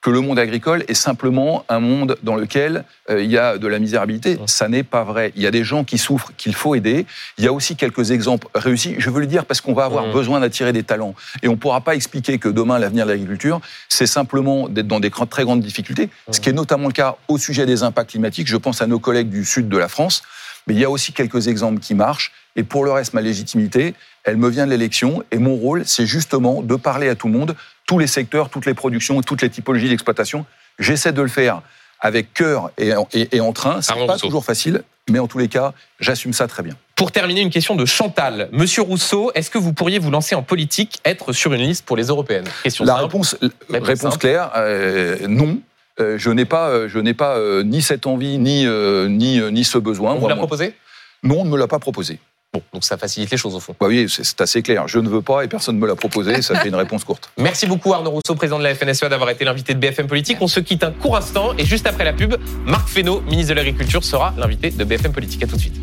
[0.07, 3.67] que le monde agricole est simplement un monde dans lequel euh, il y a de
[3.67, 4.39] la misérabilité.
[4.45, 5.33] Ça n'est pas vrai.
[5.35, 7.05] Il y a des gens qui souffrent, qu'il faut aider.
[7.37, 8.95] Il y a aussi quelques exemples réussis.
[8.99, 11.13] Je veux le dire parce qu'on va avoir besoin d'attirer des talents.
[11.43, 15.01] Et on ne pourra pas expliquer que demain, l'avenir de l'agriculture, c'est simplement d'être dans
[15.01, 16.09] des très grandes difficultés.
[16.31, 18.47] Ce qui est notamment le cas au sujet des impacts climatiques.
[18.47, 20.23] Je pense à nos collègues du sud de la France.
[20.67, 22.31] Mais il y a aussi quelques exemples qui marchent.
[22.55, 23.93] Et pour le reste, ma légitimité,
[24.23, 25.23] elle me vient de l'élection.
[25.31, 27.55] Et mon rôle, c'est justement de parler à tout le monde,
[27.87, 30.45] tous les secteurs, toutes les productions, toutes les typologies d'exploitation.
[30.77, 31.61] J'essaie de le faire
[31.99, 33.81] avec cœur et, et, et en train.
[33.81, 34.27] C'est pas Rousseau.
[34.27, 36.75] toujours facile, mais en tous les cas, j'assume ça très bien.
[36.95, 38.49] Pour terminer, une question de Chantal.
[38.51, 41.97] Monsieur Rousseau, est-ce que vous pourriez vous lancer en politique, être sur une liste pour
[41.97, 42.45] les européennes?
[42.63, 43.05] Question La simple.
[43.05, 43.35] réponse,
[43.69, 45.59] Réponse claire, euh, non.
[45.99, 49.39] Euh, je n'ai pas, euh, je n'ai pas euh, ni cette envie ni euh, ni
[49.39, 50.13] euh, ni ce besoin.
[50.13, 50.75] On vous l'a proposé?
[51.23, 52.19] Non, on ne me l'a pas proposé.
[52.53, 53.75] Bon, donc ça facilite les choses au fond.
[53.79, 54.87] Bah oui, c'est assez clair.
[54.87, 56.41] Je ne veux pas et personne ne me l'a proposé.
[56.41, 57.29] Ça fait une réponse courte.
[57.37, 60.37] Merci beaucoup Arnaud Rousseau, président de la FNSEA, d'avoir été l'invité de BFM Politique.
[60.39, 63.55] On se quitte un court instant et juste après la pub, Marc Fesneau, ministre de
[63.55, 65.43] l'Agriculture, sera l'invité de BFM Politique.
[65.43, 65.75] À tout de suite.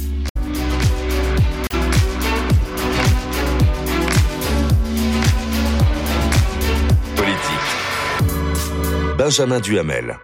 [7.17, 9.19] Politique.
[9.19, 10.17] Benjamin Duhamel.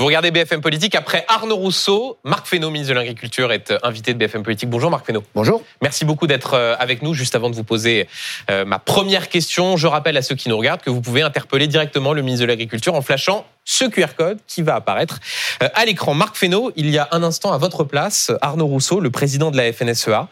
[0.00, 0.96] Vous regardez BFM Politique.
[0.96, 4.68] Après Arnaud Rousseau, Marc Fesneau, ministre de l'Agriculture, est euh, invité de BFM Politique.
[4.68, 5.22] Bonjour Marc Fesneau.
[5.36, 5.62] Bonjour.
[5.82, 7.14] Merci beaucoup d'être euh, avec nous.
[7.14, 8.08] Juste avant de vous poser
[8.50, 11.68] euh, ma première question, je rappelle à ceux qui nous regardent que vous pouvez interpeller
[11.68, 15.20] directement le ministre de l'Agriculture en flashant ce QR code qui va apparaître
[15.60, 16.12] à l'écran.
[16.12, 19.56] Marc Fesneau, il y a un instant à votre place, Arnaud Rousseau, le président de
[19.56, 20.28] la FNSEA,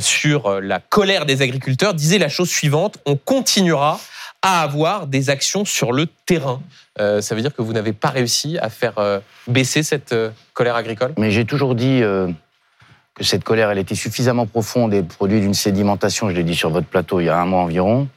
[0.00, 3.98] sur la colère des agriculteurs, disait la chose suivante on continuera
[4.42, 6.62] à avoir des actions sur le terrain.
[6.98, 10.30] Euh, ça veut dire que vous n'avez pas réussi à faire euh, baisser cette euh,
[10.54, 11.12] colère agricole?
[11.18, 12.00] Mais j'ai toujours dit
[13.14, 16.70] que cette colère, elle était suffisamment profonde et produit d'une sédimentation, je l'ai dit sur
[16.70, 18.08] votre plateau il y a un mois environ,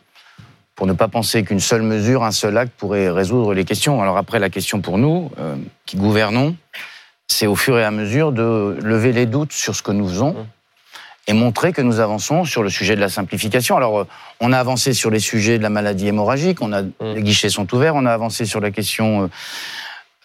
[0.75, 4.01] pour ne pas penser qu'une seule mesure, un seul acte pourrait résoudre les questions.
[4.01, 5.29] Alors après, la question pour nous,
[5.85, 6.55] qui gouvernons,
[7.27, 10.33] c'est au fur et à mesure de lever les doutes sur ce que nous faisons
[10.33, 10.45] Mmh.
[11.27, 13.77] Et montrer que nous avançons sur le sujet de la simplification.
[13.77, 14.07] Alors, euh,
[14.39, 17.73] on a avancé sur les sujets de la maladie hémorragique, on a, les guichets sont
[17.73, 19.27] ouverts, on a avancé sur la question euh,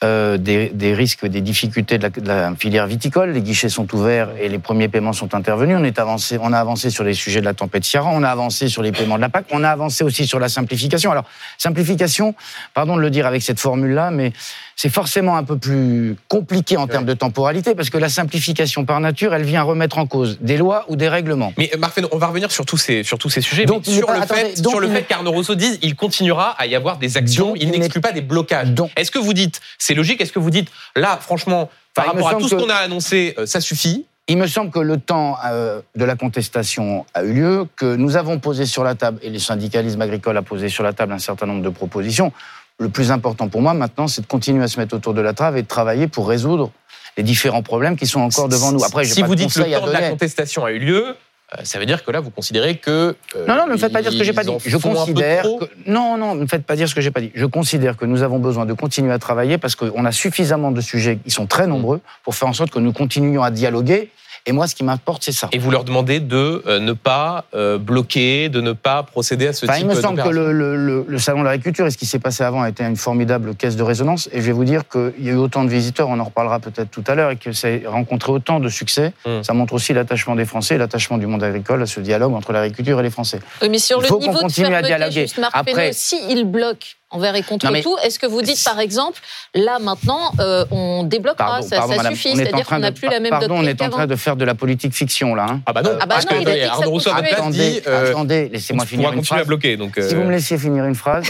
[0.05, 3.33] euh, des, des risques, des difficultés de la, de la filière viticole.
[3.33, 5.77] Les guichets sont ouverts et les premiers paiements sont intervenus.
[5.77, 8.29] On, est avancé, on a avancé sur les sujets de la tempête Ciaran, on a
[8.29, 11.11] avancé sur les paiements de la PAC, on a avancé aussi sur la simplification.
[11.11, 11.25] Alors,
[11.59, 12.37] simplification,
[12.75, 14.33] pardon de le dire avec cette formule-là, mais
[14.81, 19.01] c'est forcément un peu plus compliqué en termes de temporalité parce que la simplification par
[19.01, 21.53] nature, elle vient remettre en cause des lois ou des règlements.
[21.59, 23.65] Mais euh, Marc on va revenir sur tous ces, sur tous ces sujets.
[23.65, 26.51] Donc, mais sur le attendez, fait, donc, sur le fait qu'Arnaud Rousseau dise il continuera
[26.51, 28.69] à y avoir des actions, il il n'exclut pas des blocages.
[28.97, 32.35] Est-ce que vous dites, c'est logique, est-ce que vous dites, là, franchement, par rapport à
[32.35, 34.07] tout ce qu'on a annoncé, euh, ça suffit?
[34.31, 38.17] Il me semble que le temps euh, de la contestation a eu lieu, que nous
[38.17, 41.19] avons posé sur la table, et le syndicalisme agricole a posé sur la table un
[41.19, 42.33] certain nombre de propositions.
[42.81, 45.33] Le plus important pour moi maintenant, c'est de continuer à se mettre autour de la
[45.35, 46.71] trave et de travailler pour résoudre
[47.17, 48.85] les différents problèmes qui sont encore devant nous.
[48.85, 50.79] Après, si pas vous de dites le conseils à temps de la contestation a eu
[50.79, 51.17] lieu,
[51.55, 53.17] euh, ça veut dire que là, vous considérez que.
[53.35, 54.71] euh, Non, non, ne me faites pas dire ce que j'ai pas ils dit.
[54.71, 55.65] Je considère que...
[55.91, 57.33] Non, non, ne me faites pas dire ce que j'ai pas dit.
[57.35, 60.81] Je considère que nous avons besoin de continuer à travailler parce qu'on a suffisamment de
[60.81, 64.11] sujets qui sont très nombreux pour faire en sorte que nous continuions à dialoguer.
[64.49, 65.49] Et moi, ce qui m'importe, c'est ça.
[65.53, 69.53] Et vous leur demandez de euh, ne pas euh, bloquer, de ne pas procéder à
[69.53, 70.53] ce Enfin, type il me semble que d'opération.
[70.53, 72.83] le, le- le- le salon de l'agriculture et ce qui s'est passé avant a été
[72.83, 74.29] une formidable caisse de résonance.
[74.33, 76.61] Et je vais vous dire qu'il y a eu autant de visiteurs, on en reparlera
[76.61, 79.13] peut-être tout à l'heure, et que ça a rencontré autant de succès.
[79.27, 79.43] Mm.
[79.43, 82.99] Ça montre aussi l'attachement des Français l'attachement du monde agricole à ce dialogue entre l'agriculture
[83.01, 83.41] et les Français.
[83.63, 85.21] Oui, mais sur Il le faut qu'on niveau de continue à fermeté, dialoguer.
[85.23, 87.97] juste Marc Après- Fesneau, si il bloque, envers et contre tout.
[88.05, 89.21] Est-ce que vous dites, par exemple,
[89.55, 93.65] là maintenant, euh, on débloquera, ça, suffit, c'est-à-dire qu'on n'a plus la même Pardon, on
[93.65, 95.47] est en train de faire de la politique fiction, là.
[95.51, 95.61] Hein.
[95.67, 97.81] Ah bah non, ah bah parce non, que Arnaud Rousseau a dit...
[97.87, 99.41] Euh, attendez, laissez-moi finir une phrase.
[99.41, 101.27] À bloquer, donc, Si vous me laissiez finir une phrase,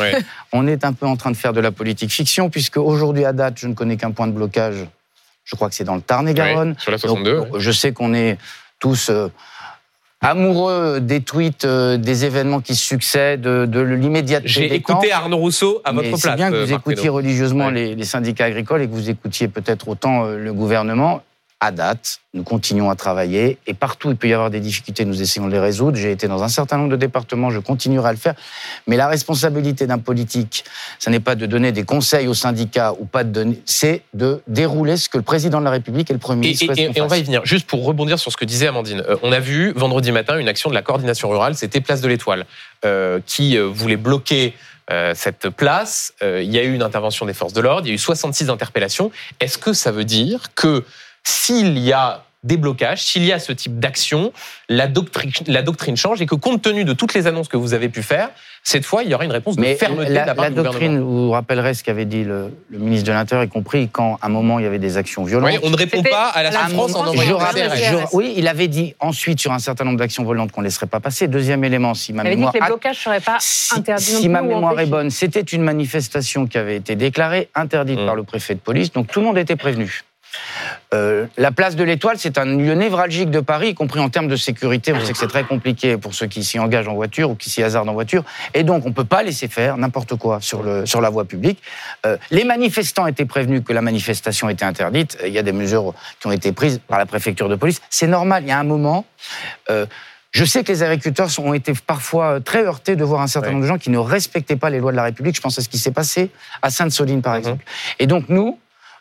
[0.52, 3.32] on est un peu en train de faire de la politique fiction, puisque aujourd'hui, à
[3.32, 4.86] date, je ne connais qu'un point de blocage.
[5.44, 6.74] Je crois que c'est dans le Tarn-et-Garonne.
[6.78, 7.58] sur la 62.
[7.58, 8.36] Je sais qu'on est
[8.78, 9.10] tous
[10.20, 15.92] amoureux des tweets, euh, des événements qui succèdent, de, l'immédiateté J'ai écouté Arnaud Rousseau à
[15.92, 16.20] votre place.
[16.20, 19.48] C'est bien que euh, vous écoutiez religieusement les, les, syndicats agricoles et que vous écoutiez
[19.48, 21.22] peut-être autant euh, le gouvernement
[21.60, 25.20] à date, nous continuons à travailler et partout il peut y avoir des difficultés, nous
[25.20, 25.96] essayons de les résoudre.
[25.96, 28.34] J'ai été dans un certain nombre de départements, je continuerai à le faire.
[28.86, 30.64] Mais la responsabilité d'un politique,
[31.00, 34.40] ce n'est pas de donner des conseils aux syndicats ou pas de donner, c'est de
[34.46, 37.08] dérouler ce que le président de la République et le Premier ministre et, et, on
[37.08, 37.44] va y venir.
[37.44, 40.48] Juste pour rebondir sur ce que disait Amandine, euh, on a vu vendredi matin une
[40.48, 42.46] action de la coordination rurale, c'était Place de l'Étoile,
[42.84, 44.54] euh, qui euh, voulait bloquer
[45.12, 46.14] cette place.
[46.22, 48.48] il y a eu une intervention des forces de l'ordre, il y a eu 66
[48.48, 49.10] interpellations.
[49.38, 50.82] Est-ce que ça veut dire que
[51.24, 54.32] s'il y a des blocages, s'il y a ce type d'action,
[54.68, 57.74] la doctrine, la doctrine change et que compte tenu de toutes les annonces que vous
[57.74, 58.30] avez pu faire,
[58.62, 61.00] cette fois, il y aura une réponse de fermeté la, de la part la doctrine,
[61.00, 64.28] vous vous rappellerez ce qu'avait dit le, ministre de l'Intérieur, y compris quand, à un
[64.28, 65.50] moment, il y avait des actions violentes.
[65.50, 67.38] Oui, on ne répond pas à la souffrance en envoyant
[68.12, 71.00] Oui, il avait dit ensuite sur un certain nombre d'actions violentes qu'on ne laisserait pas
[71.00, 71.28] passer.
[71.28, 72.52] Deuxième élément, si ma il mémoire...
[72.52, 73.38] Dit que les blocages ne seraient pas
[73.74, 78.06] interdits Si, ma mémoire est bonne, c'était une manifestation qui avait été déclarée interdite mmh.
[78.06, 80.04] par le préfet de police, donc tout le monde était prévenu.
[80.94, 84.28] Euh, la place de l'Étoile, c'est un lieu névralgique de Paris, y compris en termes
[84.28, 84.92] de sécurité.
[84.92, 87.50] On sait que c'est très compliqué pour ceux qui s'y engagent en voiture ou qui
[87.50, 88.24] s'y hasardent en voiture.
[88.54, 91.26] Et donc, on ne peut pas laisser faire n'importe quoi sur, le, sur la voie
[91.26, 91.62] publique.
[92.06, 95.18] Euh, les manifestants étaient prévenus que la manifestation était interdite.
[95.26, 97.80] Il y a des mesures qui ont été prises par la préfecture de police.
[97.90, 98.44] C'est normal.
[98.44, 99.04] Il y a un moment.
[99.70, 99.84] Euh,
[100.30, 103.62] je sais que les agriculteurs ont été parfois très heurtés de voir un certain nombre
[103.62, 105.36] de gens qui ne respectaient pas les lois de la République.
[105.36, 106.30] Je pense à ce qui s'est passé
[106.62, 107.38] à Sainte-Soline, par mhm.
[107.38, 107.64] exemple.
[107.98, 108.58] Et donc, nous,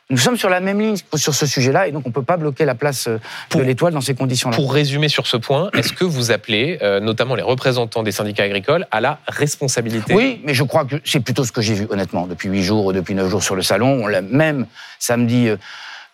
[0.10, 2.38] nous sommes sur la même ligne sur ce sujet-là et donc on ne peut pas
[2.38, 3.20] bloquer la place euh,
[3.54, 4.56] de l'étoile dans ces conditions-là.
[4.56, 8.44] Pour résumer sur ce point, est-ce que vous appelez euh, notamment les représentants des syndicats
[8.44, 10.14] agricoles à la responsabilité?
[10.14, 12.94] Oui, mais je crois que c'est plutôt ce que j'ai vu honnêtement depuis huit jours,
[12.94, 14.00] depuis neuf jours sur le salon.
[14.04, 14.66] On l'a même
[14.98, 15.50] samedi.
[15.50, 15.58] Euh,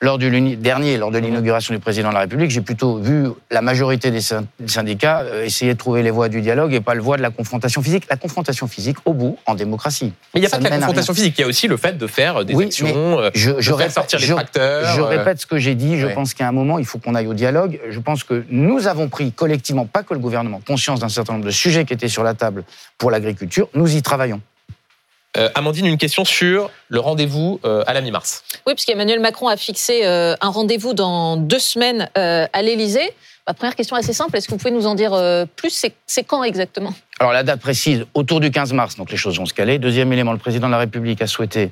[0.04, 3.62] lors du dernier, lors de l'inauguration du président de la République, j'ai plutôt vu la
[3.62, 4.20] majorité des
[4.68, 7.30] syndicats euh, essayer de trouver les voies du dialogue et pas le voie de la
[7.30, 8.04] confrontation physique.
[8.10, 10.12] La confrontation physique, au bout, en démocratie.
[10.34, 11.98] Mais il n'y a pas que la confrontation physique, il y a aussi le fait
[11.98, 14.94] de faire des actions, euh, je, de faire sortir les tracteurs.
[14.94, 15.06] Je, euh.
[15.06, 17.34] répète ce que j'ai dit, je pense qu'à un moment, il faut qu'on aille au
[17.34, 17.80] dialogue.
[17.90, 21.46] Je pense que nous avons pris collectivement, pas que le gouvernement, conscience d'un certain nombre
[21.46, 22.66] de sujets qui étaient sur la table
[22.98, 23.70] pour l'agriculture.
[23.74, 24.42] Nous y travaillons.
[25.36, 28.44] Euh, Amandine, une question sur le rendez-vous euh, à la mi-mars.
[28.68, 33.12] Oui, puisqu'Emmanuel Macron a fixé euh, un rendez-vous dans deux semaines à l'Élysée.
[33.48, 35.12] Ma première question assez simple, est-ce que vous pouvez nous en dire
[35.58, 35.86] plus?
[36.06, 36.94] C'est quand exactement?
[37.20, 39.80] Alors la date précise, autour du 15 mars, donc les choses vont se caler.
[39.80, 41.72] Deuxième élément, le président de la République a souhaité,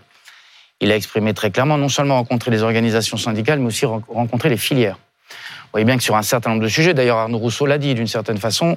[0.82, 4.58] il a exprimé très clairement, non seulement rencontrer les organisations syndicales, mais aussi rencontrer les
[4.58, 4.98] filières.
[5.30, 7.94] Vous voyez bien que sur un certain nombre de sujets, d'ailleurs Arnaud Rousseau l'a dit
[7.94, 8.76] d'une certaine façon, euh,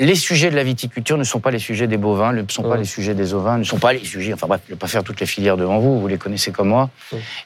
[0.00, 2.76] les sujets de la viticulture ne sont pas les sujets des bovins, ne sont pas
[2.76, 4.32] les sujets des ovins, ne sont pas les sujets.
[4.32, 6.52] Enfin bref, je ne vais pas faire toutes les filières devant vous, vous les connaissez
[6.52, 6.90] comme moi.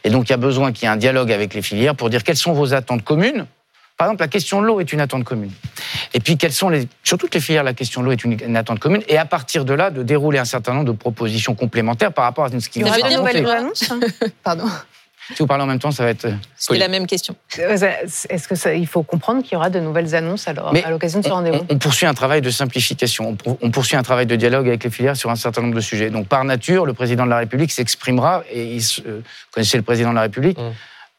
[0.05, 2.11] Et donc il y a besoin qu'il y ait un dialogue avec les filières pour
[2.11, 3.46] dire quelles sont vos attentes communes.
[3.96, 5.52] Par exemple, la question de l'eau est une attente commune.
[6.14, 6.88] Et puis, quelles sont les.
[7.05, 9.02] Sur toutes les filières, la question de l'eau est une, attente commune.
[9.07, 12.44] Et à partir de là, de dérouler un certain nombre de propositions complémentaires par rapport
[12.44, 13.92] à ce qui des annonces
[14.42, 14.64] Pardon.
[15.35, 16.27] Si vous parlez en même temps, ça va être.
[16.27, 17.35] Euh, C'est la même question.
[17.59, 17.77] Euh,
[18.31, 21.25] est-ce que il faut comprendre qu'il y aura de nouvelles annonces alors, à l'occasion de
[21.25, 21.64] ce rendez-vous?
[21.68, 23.37] on, poursuit un travail de simplification.
[23.62, 26.11] On, poursuit un travail de dialogue avec les filières sur un certain nombre de sujets.
[26.11, 30.11] Donc, par nature, le président de la République s'exprimera et il, euh, connaissez le président
[30.11, 30.59] de la République.
[30.59, 30.73] Mmh.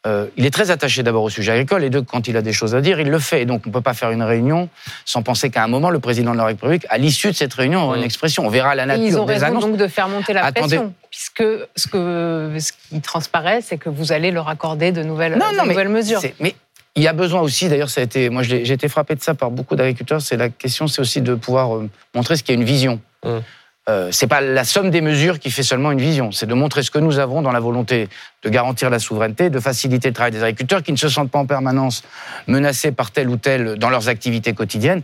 [0.05, 2.51] Euh, il est très attaché d'abord au sujet agricole et deux, quand il a des
[2.51, 3.43] choses à dire, il le fait.
[3.43, 4.67] Et donc, on ne peut pas faire une réunion
[5.05, 7.83] sans penser qu'à un moment, le président de la République, à l'issue de cette réunion,
[7.83, 8.45] aura une expression.
[8.45, 11.43] On verra la nature Ils ont raison donc de faire monter la pression, puisque
[11.75, 16.21] ce, que, ce qui transparaît, c'est que vous allez leur accorder de nouvelles, nouvelles mesures.
[16.41, 16.55] Mais
[16.95, 19.33] il y a besoin aussi, d'ailleurs, ça a été, moi j'ai été frappé de ça
[19.33, 20.21] par beaucoup d'agriculteurs.
[20.21, 22.99] C'est la question, c'est aussi de pouvoir euh, montrer ce qu'il y a une vision.
[23.25, 23.29] Mmh.
[23.89, 26.83] Euh, c'est pas la somme des mesures qui fait seulement une vision, c'est de montrer
[26.83, 28.07] ce que nous avons dans la volonté
[28.41, 31.39] de garantir la souveraineté, de faciliter le travail des agriculteurs qui ne se sentent pas
[31.39, 32.03] en permanence
[32.47, 35.01] menacés par tel ou tel dans leurs activités quotidiennes.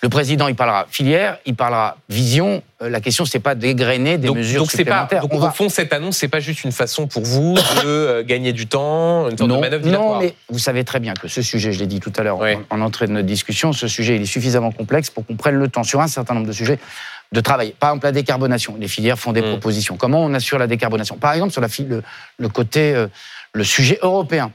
[0.00, 2.62] Le président, il parlera filière, il parlera vision.
[2.82, 5.22] Euh, la question, c'est pas d'égrener des mesures donc supplémentaires.
[5.22, 8.22] Pas, donc, au fond, cette annonce, c'est pas juste une façon pour vous de euh,
[8.22, 11.26] gagner du temps, une sorte non, de manœuvre Non, mais vous savez très bien que
[11.26, 12.38] ce sujet, je l'ai dit tout à l'heure
[12.70, 15.66] en, entrée de notre discussion, ce sujet, il est suffisamment complexe pour qu'on prenne le
[15.66, 16.78] temps sur un certain nombre de sujets
[17.32, 17.74] de travailler.
[17.78, 18.76] Par exemple, la décarbonation.
[18.78, 19.50] Les filières font des mm.
[19.50, 19.96] propositions.
[19.96, 21.16] Comment on assure la décarbonation?
[21.16, 22.02] Par exemple, sur la, le,
[22.38, 23.06] le côté, euh,
[23.52, 24.52] le sujet européen.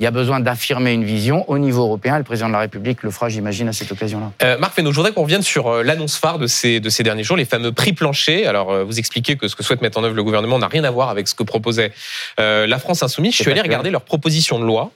[0.00, 2.18] il y a besoin d'affirmer une vision au niveau européen.
[2.18, 4.32] Le président de la République le fera, j'imagine, à cette occasion-là.
[4.42, 7.02] Euh, Marc Fesneau, je voudrais qu'on revienne sur euh, l'annonce phare de ces, de ces
[7.04, 8.48] derniers jours, les fameux prix planchers.
[8.48, 10.90] Alors, vous expliquez que ce que souhaite mettre en œuvre le gouvernement n'a rien à
[10.90, 11.92] voir avec ce que proposait
[12.40, 13.34] euh, la France Insoumise.
[13.36, 14.90] Je suis allé regarder leur proposition de loi.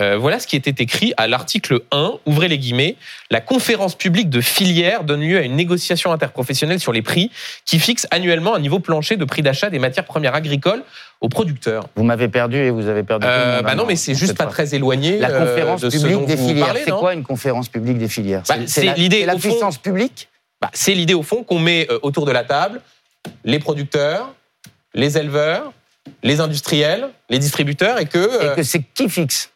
[0.00, 2.96] Euh, voilà ce qui était écrit à l'article 1, ouvrez les guillemets,
[3.30, 7.30] la conférence publique de filière donne lieu à une négociation interprofessionnelle sur les prix
[7.66, 10.82] qui fixe annuellement un niveau plancher de prix d'achat des matières premières agricoles
[11.20, 11.86] aux producteurs.
[11.96, 13.26] Vous m'avez perdu et vous avez perdu.
[13.26, 15.90] tout le Euh, bah non, mais c'est juste pas très éloigné La euh, conférence de
[15.90, 16.74] ce publique dont des vous filières.
[16.84, 19.76] C'est quoi une conférence publique des filières Bah, C'est- la- l'idée, la au fond- puissance
[19.76, 20.28] publique
[20.62, 22.80] Bah, c'est l'idée au fond qu'on met euh, autour de la table
[23.44, 24.34] les producteurs,
[24.94, 25.72] les éleveurs,
[26.22, 29.50] les industriels, les distributeurs et que, et que c'est qui fixe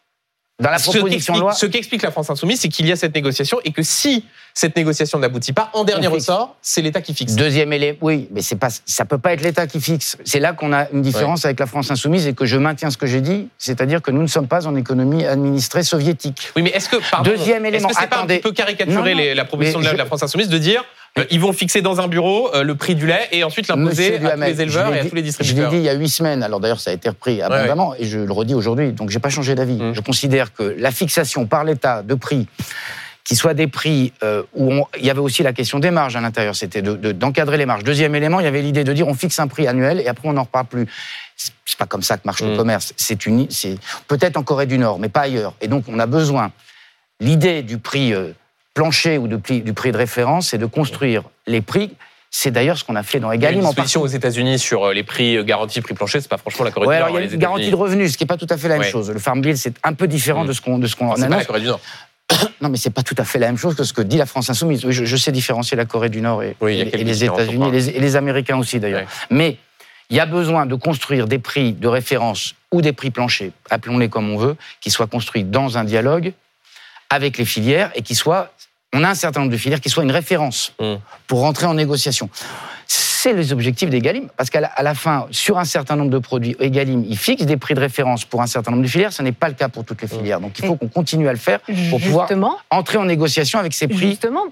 [0.59, 1.53] dans la proposition de loi.
[1.53, 4.77] ce qu'explique la France Insoumise, c'est qu'il y a cette négociation et que si cette
[4.77, 7.35] négociation n'aboutit pas, en dernier ressort, c'est l'État qui fixe.
[7.35, 10.17] Deuxième élément, oui, mais c'est pas, ça peut pas être l'État qui fixe.
[10.23, 12.95] C'est là qu'on a une différence avec la France insoumise et que je maintiens ce
[12.97, 16.51] que j'ai dit, c'est-à-dire que nous ne sommes pas en économie administrée soviétique.
[16.55, 19.01] Oui, mais est-ce que, pardon, Deuxième élément, est-ce que c'est pas un peu caricaturer Non,
[19.01, 20.85] non, les- la proposition de la, France Insoumise de dire
[21.31, 24.33] ils vont fixer dans un bureau euh, le prix du lait et ensuite l'imposer à
[24.35, 25.85] tous les éleveurs je l'ai et à dit- tous les Je distributeurs l'ai dit il
[25.85, 26.43] y a huit semaines.
[26.43, 28.91] Alors d'ailleurs, ça a été repris abondamment et je le redis aujourd'hui.
[28.91, 29.81] Donc j'ai pas changé d'avis.
[29.81, 29.93] Mm.
[29.93, 32.47] Je considère que la fixation par l'État de prix
[33.23, 36.15] qui soient des prix euh, où on- il y avait aussi la question des marges
[36.17, 37.83] à l'intérieur, c'était de- de- d'encadrer les marges.
[37.83, 40.27] Deuxième élément, il y avait l'idée de dire on fixe un prix annuel et après
[40.27, 40.85] on n'en reparle plus.
[41.37, 42.51] C'est pas comme ça que marche Mm.
[42.51, 42.93] le commerce.
[42.97, 43.77] C'est une, c'est
[44.09, 45.53] peut-être en Corée du Nord, mais pas ailleurs.
[45.61, 46.51] Et donc on a besoin.
[47.21, 48.31] L'idée du prix euh,
[48.79, 51.91] plancher ou de prix- du prix de référence, c'est de construire les prix.
[52.29, 54.59] C'est d'ailleurs ce qu'on a fait dans Il y a une Egalim disposition aux États-Unis
[54.59, 57.01] sur euh, les prix euh, garantis, prix plancher, c'est pas franchement la Corée Ouais, du
[57.01, 57.19] alors Nord.
[57.19, 58.67] il y a les une garantie de revenus, ce qui n'est pas tout à fait
[58.67, 59.09] la même chose.
[59.09, 60.47] Le Farm Bill, c'est un peu différent Mm.
[60.47, 61.47] de ce qu'on de ce qu'on Enfin, c'est pas la annonce.
[61.47, 61.79] Corée du Nord.
[62.61, 64.25] Non, mais c'est pas tout à fait la même chose que ce que dit la
[64.25, 64.83] France insoumise.
[64.85, 67.89] Oui, je, je sais différencier la Corée du Nord et, Oui, les États-Unis et les,
[67.89, 69.01] et les Américains aussi d'ailleurs.
[69.01, 69.07] Ouais.
[69.29, 69.57] Mais
[70.09, 74.09] il y a besoin de construire des prix de référence ou des prix planchers, appelons-les
[74.09, 76.33] comme on veut, qui soient construits dans un dialogue
[77.09, 78.51] avec les filières et qui soient.
[78.93, 80.95] On a un certain nombre de filières qui soient une référence Mm.
[81.27, 82.29] pour rentrer en négociation.
[82.87, 86.19] C'est les objectifs d'Egalim, parce qu'à la, à la fin, sur un certain nombre de
[86.19, 89.11] produits, Egalim, il fixe des prix de référence pour un certain nombre de filières.
[89.11, 90.39] Ce n'est pas le cas pour toutes les filières.
[90.39, 92.29] Donc il faut qu'on continue à le faire pour pouvoir
[92.69, 94.09] entrer en négociation avec ces prix.
[94.11, 94.43] justement,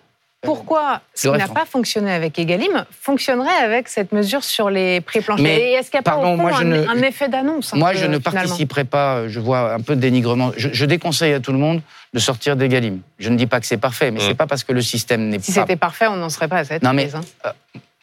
[0.44, 5.22] pourquoi ce qui n'a pas fonctionné avec Egalim fonctionnerait avec cette mesure sur les prix
[5.22, 7.30] planchers Mais, Et est-ce qu'il n'y a pas au fond moi, un, ne- un effet
[7.30, 10.52] d'annonce Moi, peu, je ne finalement participerai pas, euh, je vois un peu de dénigrement.
[10.58, 11.82] Je, je déconseille à tout le monde
[12.14, 13.00] de sortir d'Egalim.
[13.20, 14.24] Je ne dis pas que c'est parfait, mais Mm.
[14.28, 16.58] c'est pas parce que le système n'est Si pas c'était parfait, on n'en serait pas
[16.58, 17.52] à cette Non, mais- crise, hein.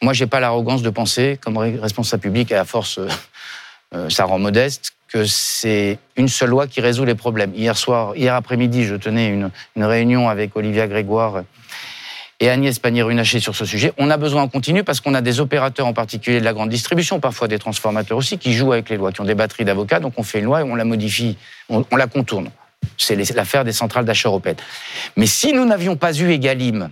[0.01, 3.07] Moi, j'ai pas l'arrogance de penser, comme responsable public, et à force, euh,
[3.95, 7.53] euh, ça rend modeste, que c'est une seule loi qui résout les problèmes.
[7.53, 11.43] Hier soir, hier après-midi, je tenais une, une réunion avec Olivia Grégoire
[12.41, 13.93] et Agnès Pannier-Runacher sur ce sujet.
[13.97, 16.69] On a besoin en continu parce qu'on a des opérateurs, en particulier de la grande
[16.69, 19.99] distribution, parfois des transformateurs aussi, qui jouent avec les lois, qui ont des batteries d'avocats.
[19.99, 21.37] Donc on fait une loi et on la modifie,
[21.69, 22.49] on, on la contourne.
[22.97, 24.57] C'est l'affaire des centrales d'achat européennes.
[25.15, 26.89] Mais si nous n'avions pas eu Egalim,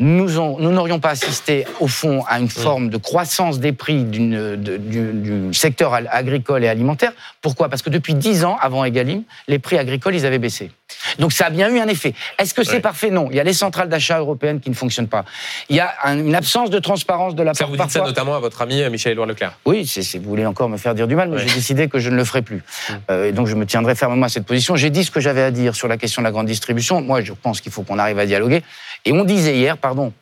[0.00, 4.04] nous on- nous n'aurions pas assisté, au fond, à une forme de croissance des prix
[4.04, 7.12] d'une- de- du, du secteur agricole et alimentaire.
[7.42, 7.68] Pourquoi?
[7.68, 10.70] Parce que depuis 10 ans, avant Egalim, les prix agricoles, ils avaient baissé.
[11.18, 12.14] Donc ça a bien eu un effet.
[12.38, 12.80] Est-ce que c'est Ouais.
[12.80, 13.10] parfait?
[13.10, 13.28] Non.
[13.30, 15.24] Il y a les centrales d'achat européennes qui ne fonctionnent pas.
[15.68, 17.98] Il y a un- une absence de transparence de la Ça, part vous dites ça
[18.00, 19.58] parfois- notamment à votre ami euh, Michel-Édouard Leclerc.
[19.66, 21.42] oui, c'est, c'est- vous voulez encore me faire dire du mal, mais Ouais.
[21.46, 22.62] j'ai décidé que je ne le ferai plus.
[23.10, 24.76] Euh, et donc je me tiendrai fermement à cette position.
[24.76, 27.00] J'ai dit ce que j'avais à dire sur la question de la grande distribution.
[27.02, 28.62] Moi, je pense qu'il faut qu'on arrive à dialoguer.
[29.04, 30.12] Et on disait hier, pardon,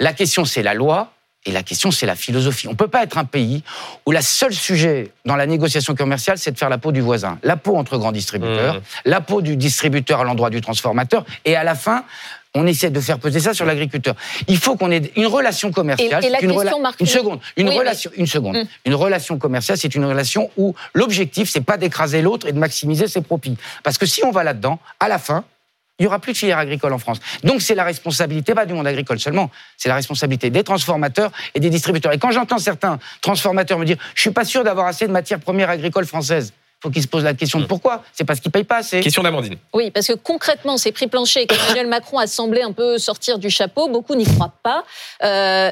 [0.00, 1.10] la question c'est la loi.
[1.46, 2.68] Et la question, c'est la philosophie.
[2.68, 3.62] On ne peut pas être un pays
[4.06, 7.38] où le seul sujet dans la négociation commerciale, c'est de faire la peau du voisin.
[7.42, 8.80] La peau entre grands distributeurs, Mmh.
[9.04, 12.06] la peau du distributeur à l'endroit du transformateur, et à la fin,
[12.54, 14.14] on essaie de faire peser ça sur l'agriculteur.
[14.48, 16.24] Il faut qu'on ait une relation commerciale.
[16.24, 17.40] Et- et la une, question, Marc, une seconde.
[17.58, 18.10] Une Oui, mais- relation.
[18.16, 18.56] Une seconde.
[18.56, 18.64] Mm.
[18.86, 23.06] Une relation commerciale, c'est une relation où l'objectif, c'est pas d'écraser l'autre et de maximiser
[23.06, 23.58] ses profits.
[23.82, 25.44] Parce que si on va là-dedans, à la fin,
[25.98, 27.18] il y aura plus de filière agricole en France.
[27.42, 31.60] Donc c'est la responsabilité, pas du monde agricole seulement, c'est la responsabilité des transformateurs et
[31.60, 32.12] des distributeurs.
[32.12, 35.40] Et quand j'entends certains transformateurs me dire, je suis pas sûr d'avoir assez de matières
[35.40, 36.52] premières agricoles françaises,
[36.82, 38.04] faut qu'ils se posent la question de pourquoi?
[38.12, 39.00] C'est parce qu'ils payent pas assez.
[39.00, 39.56] Question d'Amandine.
[39.72, 43.48] Oui, parce que concrètement, ces prix planchers qu'Emmanuel Macron a semblé un peu sortir du
[43.48, 44.84] chapeau, beaucoup n'y croient pas.
[45.22, 45.70] Euh,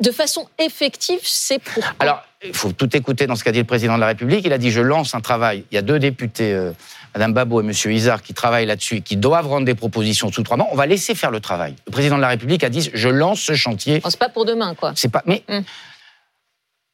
[0.00, 3.64] de façon effective, c'est pourquoi Alors, il faut tout écouter dans ce qu'a dit le
[3.64, 4.44] président de la République.
[4.46, 5.64] Il a dit je lance un travail.
[5.70, 6.72] Il y a deux députés, euh,
[7.14, 10.42] Madame Babo et Monsieur Isard, qui travaillent là-dessus et qui doivent rendre des propositions sous
[10.42, 10.68] trois mois.
[10.72, 11.74] On va laisser faire le travail.
[11.86, 14.00] Le président de la République a dit je lance ce chantier.
[14.00, 14.92] Bon, c'est pas pour demain, quoi.
[14.96, 15.22] C'est pas.
[15.26, 15.60] Mais Mm.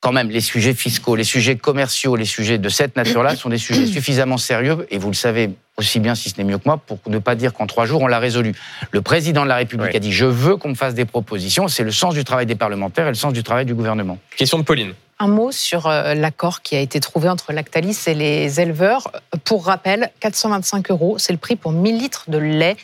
[0.06, 3.58] Quand même, les sujets fiscaux, les sujets commerciaux, les sujets de cette nature-là sont des
[3.58, 4.86] sujets suffisamment sérieux.
[4.92, 7.34] Et vous le savez aussi bien, si ce n'est mieux que moi, pour ne pas
[7.34, 8.54] dire qu'en trois jours on l'a résolu.
[8.92, 9.96] Le président de la République Oui.
[9.96, 11.66] a dit je veux qu'on me fasse des propositions.
[11.66, 14.16] C'est le sens du travail des parlementaires et le sens du travail du gouvernement.
[14.36, 14.92] Question de Pauline.
[15.18, 19.10] un mot sur euh, l'accord qui a été trouvé entre Lactalis et les éleveurs.
[19.42, 22.76] Pour rappel, 425 euros, c'est le prix pour 1000 litres de lait.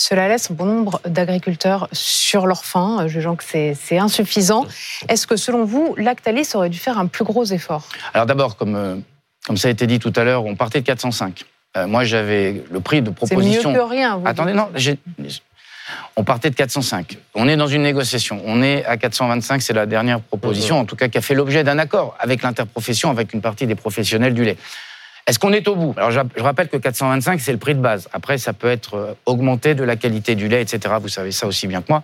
[0.00, 4.64] Cela laisse un bon nombre d'agriculteurs sur leur faim, jugeant que c'est insuffisant.
[5.10, 7.86] Est-ce que selon vous, Lactalis aurait dû faire un plus gros effort?
[8.14, 8.96] Alors d'abord, comme, euh,
[9.46, 11.44] comme ça a été dit tout à l'heure, on partait de 405.
[11.76, 13.60] Euh, moi, j'avais le prix de proposition.
[13.60, 14.16] C'est mieux que rien.
[14.16, 14.70] Vous Attendez, non,
[16.16, 17.18] on partait de 405.
[17.34, 18.40] On est dans une négociation.
[18.46, 21.62] On est à 425, c'est la dernière proposition, en tout cas qui a fait l'objet
[21.62, 24.56] d'un accord avec l'interprofession, avec une partie des professionnels du lait.
[25.26, 25.94] Est-ce qu'on est au bout?
[25.96, 28.08] Alors, je rappelle que 425, c'est le prix de base.
[28.12, 30.94] Après, ça peut être euh, augmenté de la qualité du lait, etc.
[31.00, 32.02] Vous savez ça aussi bien que moi.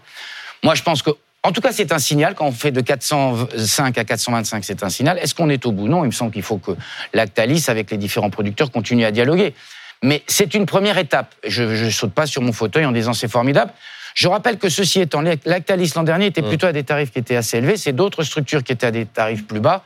[0.62, 1.10] Moi, je pense que,
[1.42, 2.34] en tout cas, c'est un signal.
[2.34, 5.18] Quand on fait de 405 à 425, c'est un signal.
[5.18, 5.88] Est-ce qu'on est au bout?
[5.88, 6.72] Non, il me semble qu'il faut que
[7.14, 9.54] Lactalis, avec les différents producteurs, continue à dialoguer.
[10.02, 11.34] Mais c'est une première étape.
[11.46, 13.72] Je ne saute pas sur mon fauteuil en disant c'est formidable.
[14.14, 16.48] Je rappelle que ceci étant, Lactalis l'an dernier était mmh.
[16.48, 17.76] plutôt à des tarifs qui étaient assez élevés.
[17.76, 19.84] C'est d'autres structures qui étaient à des tarifs plus bas.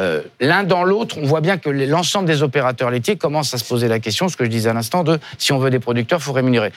[0.00, 3.64] Euh, l'un dans l'autre, on voit bien que l'ensemble des opérateurs laitiers commencent à se
[3.64, 6.18] poser la question, ce que je disais à l'instant, de si on veut des producteurs,
[6.18, 6.72] il faut rémunérer.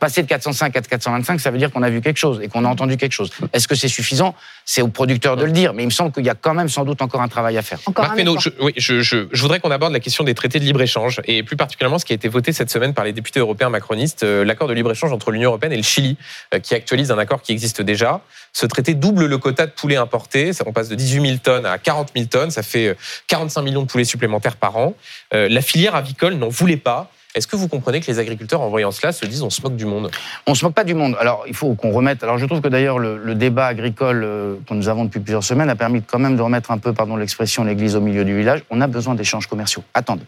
[0.00, 2.64] Passer de 405 à 425, ça veut dire qu'on a vu quelque chose et qu'on
[2.64, 3.30] a entendu quelque chose.
[3.52, 4.34] Est-ce que c'est suffisant?
[4.64, 6.68] C'est aux producteurs de le dire, mais il me semble qu'il y a quand même
[6.68, 7.78] sans doute encore un travail à faire.
[7.96, 11.56] Marc je, oui, je, voudrais qu'on aborde la question des traités de libre-échange et plus
[11.56, 14.66] particulièrement ce qui a été voté cette semaine par les députés européens macronistes, euh, l'accord
[14.66, 16.16] de libre-échange entre l'Union européenne et le Chili,
[16.52, 18.22] euh, qui actualise un accord qui existe déjà.
[18.56, 21.76] Ce traité double le quota de poulet importé, on passe de 18 000 tonnes à
[21.76, 22.96] 40 000 tonnes, ça fait
[23.26, 24.94] 45 millions de poulets supplémentaires par an.
[25.34, 27.10] Euh, la filière avicole n'en voulait pas.
[27.34, 29.76] Est-ce que vous comprenez que les agriculteurs, en voyant cela, se disent on se moque
[29.76, 30.10] du monde?
[30.46, 31.18] On se moque pas du monde.
[31.20, 32.22] Alors, il faut qu'on remette.
[32.22, 35.68] Alors, je trouve que d'ailleurs, le, débat agricole euh, que nous avons depuis plusieurs semaines
[35.68, 38.62] a permis quand même de remettre un peu, pardon l'expression, l'église au milieu du village.
[38.70, 39.84] On a besoin d'échanges commerciaux.
[39.92, 40.24] Attendez.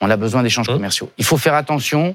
[0.00, 0.76] On a besoin d'échanges hum.
[0.76, 1.10] commerciaux.
[1.18, 2.14] Il faut faire attention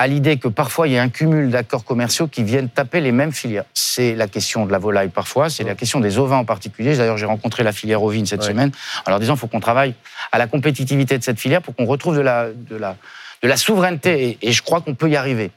[0.00, 3.12] à l'idée que parfois il y a un cumul d'accords commerciaux qui viennent taper les
[3.12, 3.66] mêmes filières.
[3.74, 6.96] C'est la question de la volaille parfois, c'est la question des ovins en particulier.
[6.96, 8.72] D'ailleurs, j'ai rencontré la filière ovine cette semaine
[9.06, 9.92] en leur disant qu'il faut qu'on travaille
[10.32, 12.96] à la compétitivité de cette filière pour qu'on retrouve de la, de la,
[13.42, 14.38] de la souveraineté.
[14.40, 15.50] Et, je crois qu'on peut y arriver.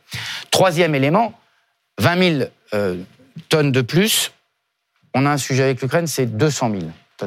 [0.52, 1.39] Troisième élément,
[2.02, 2.98] 20 000 euh,
[3.48, 4.34] tonnes de plus.
[5.14, 6.82] On a un sujet avec l'Ukraine, c'est 200 000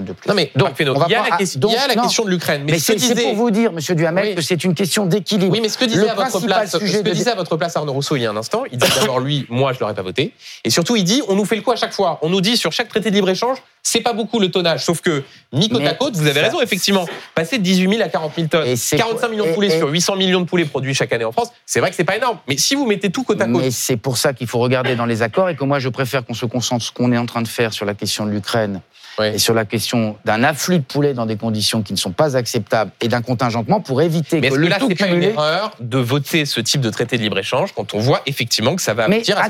[0.05, 0.29] de plus.
[0.29, 2.63] Non mais donc, il y a la, question, il y a la question de l'Ukraine.
[2.67, 5.53] Mais, c'est pour vous dire, Monsieur Duhamel, que c'est une question d'équilibre.
[5.53, 7.93] Oui, mais ce que disait, à votre, place, ce que disait à votre place Arnaud
[7.93, 10.33] Rousseau il y a un instant, il dit d'abord lui, moi je l'aurais pas voté,
[10.65, 12.19] et surtout il dit, on nous fait le coup à chaque fois.
[12.23, 14.85] On nous dit sur chaque traité de libre échange, c'est pas beaucoup le tonnage.
[14.85, 15.23] Sauf que,
[15.53, 17.07] mi côte à côte, vous avez raison, effectivement.
[17.35, 20.41] Passer de 18 000 à 40 000 tonnes, 45 millions de poulets sur 800 millions
[20.41, 22.39] de poulets produits chaque année en France, c'est vrai que c'est pas énorme.
[22.49, 23.63] Mais si vous mettez tout côte à côte.
[23.63, 26.25] Mais c'est pour ça qu'il faut regarder dans les accords et que moi je préfère
[26.25, 28.31] qu'on se concentre sur ce qu'on est en train de faire sur la question de
[28.31, 28.81] l'Ukraine
[29.25, 32.37] et sur la question d'un afflux de poulets dans des conditions qui ne sont pas
[32.37, 35.73] acceptables et d'un contingentement pour éviter Mais que, que le là, tout pas une erreur
[35.81, 39.05] de voter ce type de traité de libre-échange quand on voit effectivement que ça va
[39.05, 39.49] aboutir à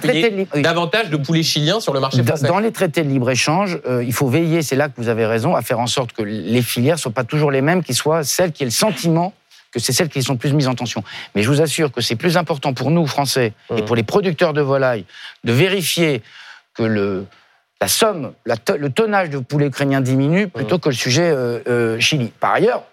[0.61, 4.13] davantage de poulets chiliens sur le marché français Dans les traités de libre-échange, euh, il
[4.13, 6.97] faut veiller, c'est là que vous avez raison, à faire en sorte que les filières
[6.97, 9.33] ne soient pas toujours les mêmes, qu'ils soient celles qui aient le sentiment
[9.73, 11.03] que c'est celles qui sont plus mises en tension.
[11.35, 13.85] Mais je vous assure que c'est plus important pour nous, Français, et mmh.
[13.85, 15.05] pour les producteurs de volailles,
[15.45, 16.23] de vérifier
[16.75, 17.27] que le,
[17.81, 20.81] la somme, le tonnage de poulet ukrainien diminue plutôt mmh.
[20.81, 22.33] que le sujet euh, euh, Chili.
[22.41, 22.85] Par ailleurs,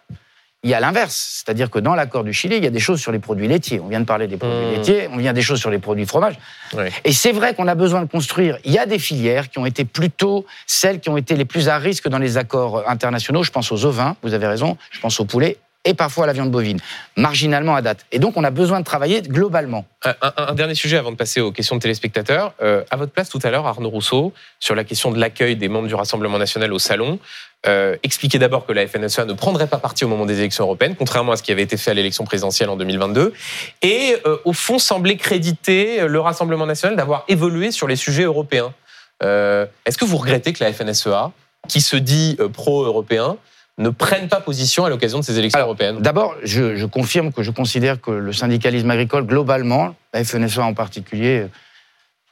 [0.63, 2.99] il y a l'inverse, c'est-à-dire que dans l'accord du Chili, il y a des choses
[3.01, 3.81] sur les produits laitiers.
[3.81, 4.71] On vient de parler des produits mmh.
[4.71, 6.35] laitiers, on vient des choses sur les produits fromage.
[7.03, 8.57] Et c'est vrai qu'on a besoin de construire.
[8.63, 11.69] Il y a des filières qui ont été plutôt celles qui ont été les plus
[11.69, 13.43] à risque dans les accords internationaux.
[13.43, 14.77] Je pense aux ovins, vous avez raison.
[14.91, 16.79] Je pense au poulet et parfois à la viande bovine,
[17.15, 18.05] marginalement à date.
[18.11, 19.85] Et donc, on a besoin de travailler globalement.
[20.03, 22.53] Un, dernier sujet avant de passer aux questions de téléspectateurs.
[22.61, 25.67] Euh, à votre place tout à l'heure, Arnaud Rousseau, sur la question de l'accueil des
[25.67, 27.19] membres du Rassemblement national au salon,
[27.65, 30.95] euh, expliquez d'abord que la FNSEA ne prendrait pas parti au moment des élections européennes,
[30.97, 33.33] contrairement à ce qui avait été fait à l'élection présidentielle en 2022,
[33.81, 38.73] et euh, au fond semblait créditer le Rassemblement national d'avoir évolué sur les sujets européens.
[39.23, 41.31] Euh, est-ce que vous regrettez que la FNSEA,
[41.69, 43.37] qui se dit pro-européen,
[43.77, 47.51] ne prennent pas position à l'occasion de ces élections européennes D'abord, je, confirme que je
[47.51, 51.47] considère que le syndicalisme agricole, globalement, la FNSEA en particulier,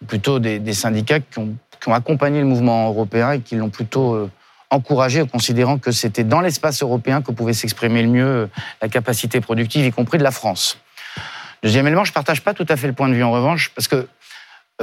[0.08, 1.56] plutôt des, syndicats qui ont,
[1.88, 4.30] accompagné le mouvement européen et qui l'ont plutôt euh,
[4.70, 8.48] encouragé, considérant que c'était dans l'espace européen que pouvait s'exprimer le mieux euh,
[8.84, 10.78] la capacité productive, y compris de la France.
[11.64, 13.72] Deuxième élément, je ne partage pas tout à fait le point de vue en revanche,
[13.74, 14.08] parce que euh,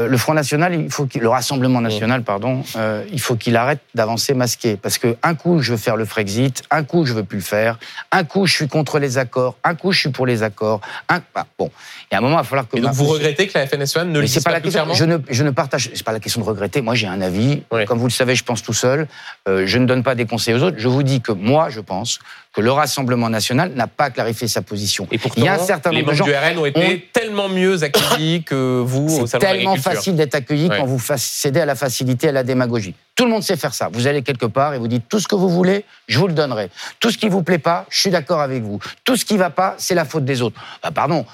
[0.07, 4.35] le Front National, il faut le Rassemblement National, pardon, euh, il faut qu'il arrête d'avancer
[4.35, 4.77] masqué.
[4.77, 7.45] Parce que un coup, je veux faire le Frexit, un coup, je veux plus le
[7.45, 7.79] faire,
[8.13, 10.81] un coup, je suis contre les accords, un coup, je suis pour les accords.
[11.09, 11.21] Un...
[11.35, 11.71] Bah, bon,
[12.11, 12.77] il y a un moment, il va falloir que.
[12.77, 14.93] Et donc, vous regrettez que la FNSEA ne le dise pas, la question.
[14.93, 15.91] Je ne, je ne partage.
[15.95, 16.81] C'est pas la question de regretter.
[16.81, 17.63] Moi, j'ai un avis.
[17.87, 19.09] Comme vous le savez, je pense tout seul.
[19.49, 20.79] Euh, je ne donne pas des conseils aux autres.
[20.79, 22.19] Je vous dis que moi, je pense
[22.55, 25.07] que le Rassemblement national n'a pas clarifié sa position.
[25.13, 26.41] Et pourtant, il y a un certain les nombre de membres gens.
[26.41, 30.35] du RN ont été tellement mieux accueillis que vous au C'est de tellement facile d'être
[30.35, 30.79] accueilli Ouais.
[30.79, 32.95] quand vous cédez à la facilité, à la démagogie.
[33.15, 33.89] Tout le monde sait faire ça.
[33.93, 36.33] Vous allez quelque part et vous dites tout ce que vous voulez, je vous le
[36.35, 36.71] donnerai.
[37.01, 38.79] Tout ce qui vous plaît pas, je suis d'accord avec vous.
[39.05, 40.61] Tout ce qui va pas, c'est la faute des autres.
[40.83, 41.27] Bah, pardon,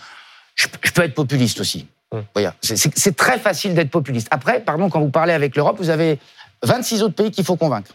[0.56, 1.86] je, je peux être populiste aussi.
[2.10, 2.22] Hum.
[2.60, 4.28] C'est très facile d'être populiste.
[4.30, 6.18] Après, pardon, quand vous parlez avec l'Europe, vous avez
[6.62, 7.90] 26 autres pays qu'il faut convaincre.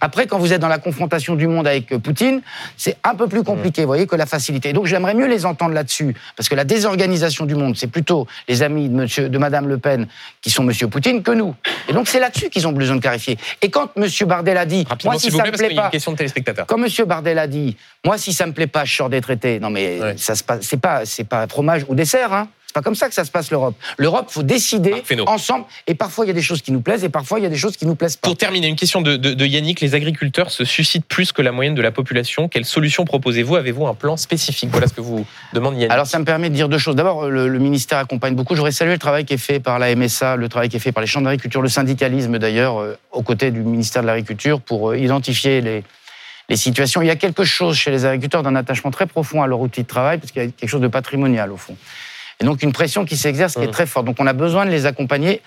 [0.00, 2.40] Après, quand vous êtes dans la confrontation du monde avec euh, Poutine,
[2.76, 4.72] c'est un peu plus compliqué, vous voyez, que la facilité.
[4.72, 8.62] Donc, j'aimerais mieux les entendre là-dessus, parce que la désorganisation du monde, c'est plutôt les
[8.62, 10.06] amis de, monsieur, de Madame Le Pen
[10.40, 11.54] qui sont Monsieur Poutine que nous.
[11.88, 13.38] Et donc, c'est là-dessus qu'ils ont besoin de clarifier.
[13.62, 16.12] Et quand Monsieur Bardel a dit, Rapidement, moi, si ça plaît, me plaît pas, question
[16.12, 16.66] de téléspectateurs.
[16.66, 19.60] quand Monsieur Bardel a dit, moi, si ça me plaît pas, je sors des traités.
[19.60, 20.14] Non, mais Ouais.
[20.18, 22.48] ça se passe, c'est pas, c'est pas fromage ou dessert, hein.
[22.76, 23.74] Pas comme ça que ça se passe l'Europe.
[23.96, 25.64] L'Europe, faut décider ensemble.
[25.86, 27.48] Et parfois, il y a des choses qui nous plaisent, et parfois, il y a
[27.48, 28.28] des choses qui nous plaisent pas.
[28.28, 29.80] Pour terminer, une question de, de- de Yannick.
[29.80, 32.48] Les agriculteurs se suscitent plus que la moyenne de la population.
[32.48, 33.56] Quelle solution proposez-vous?
[33.56, 34.68] Avez-vous un plan spécifique?
[34.70, 35.24] Voilà ce que vous
[35.54, 35.90] demande Yannick.
[35.90, 36.96] Alors, ça me permet de dire deux choses.
[36.96, 38.54] D'abord, le, le ministère accompagne beaucoup.
[38.54, 40.80] Je voudrais saluer le travail qui est fait par la MSA, le travail qui est
[40.80, 44.60] fait par les chambres d'agriculture, le syndicalisme d'ailleurs, euh, aux côtés du ministère de l'Agriculture,
[44.60, 45.82] pour euh, identifier les,
[46.50, 47.00] les situations.
[47.00, 49.80] Il y a quelque chose chez les agriculteurs d'un attachement très profond à leur outil
[49.80, 51.74] de travail, parce qu'il y a quelque chose de patrimonial au fond.
[52.40, 53.70] Et donc, une pression qui s'exerce qui est Mmh.
[53.70, 54.06] très forte.
[54.06, 55.40] Donc, on a besoin de les accompagner.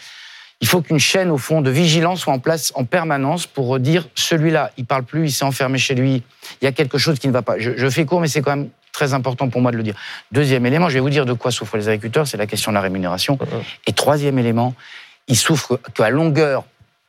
[0.61, 4.07] Il faut qu'une chaîne, au fond, de vigilance soit en place en permanence pour dire
[4.15, 6.21] celui-là, il parle plus, il s'est enfermé chez lui,
[6.61, 7.57] il y a quelque chose qui ne va pas.
[7.59, 9.95] Je, je fais court, mais c'est quand même très important pour moi de le dire.
[10.33, 12.75] Deuxième élément, je vais vous dire de quoi souffrent les agriculteurs, c'est la question de
[12.75, 13.37] la rémunération.
[13.87, 14.75] Et troisième élément,
[15.29, 16.65] ils souffrent qu'à longueur,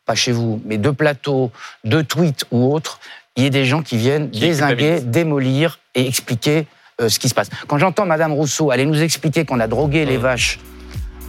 [0.07, 1.51] pas chez vous, mais de plateaux,
[1.83, 3.01] de tweets ou autres,
[3.37, 6.66] il y ait des gens qui viennent Qui désinguer, démolir et expliquer
[7.09, 7.48] ce qui se passe.
[7.66, 10.59] Quand j'entends Madame Rousseau aller nous expliquer qu'on a drogué les vaches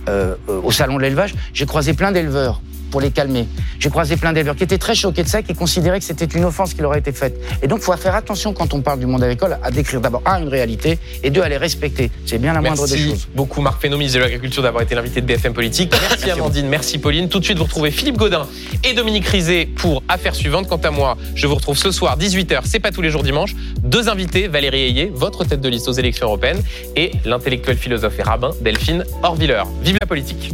[0.09, 2.61] euh, euh, au salon de l'élevage, j'ai croisé plein d'éleveurs
[2.91, 3.47] pour les calmer.
[3.79, 6.43] J'ai croisé plein d'éleveurs qui étaient très choqués de ça, qui considéraient que c'était une
[6.45, 7.35] offense qui leur a été faite.
[7.63, 10.21] Et donc, il faut faire attention quand on parle du monde agricole à décrire d'abord,
[10.25, 12.11] un, une réalité, et deux, à les respecter.
[12.25, 13.27] C'est bien la moindre des Merci choses.
[13.33, 15.93] beaucoup Marc Fesneau, ministre de l'Agriculture, d'avoir été l'invité de BFM Politique.
[16.09, 17.29] Merci Amandine, merci Pauline.
[17.29, 18.47] Tout de suite, vous retrouvez Philippe Godin
[18.83, 20.67] et Dominique Rizet pour Affaires suivantes.
[20.67, 23.55] Quant à moi, je vous retrouve ce soir, 18h, c'est pas tous les jours dimanche.
[23.81, 26.61] Deux invités, Valérie Ayé, votre tête de liste aux élections européennes,
[26.95, 29.63] et l'intellectuel philosophe et rabbin Delphine Orviller.
[29.83, 30.51] Vive la politique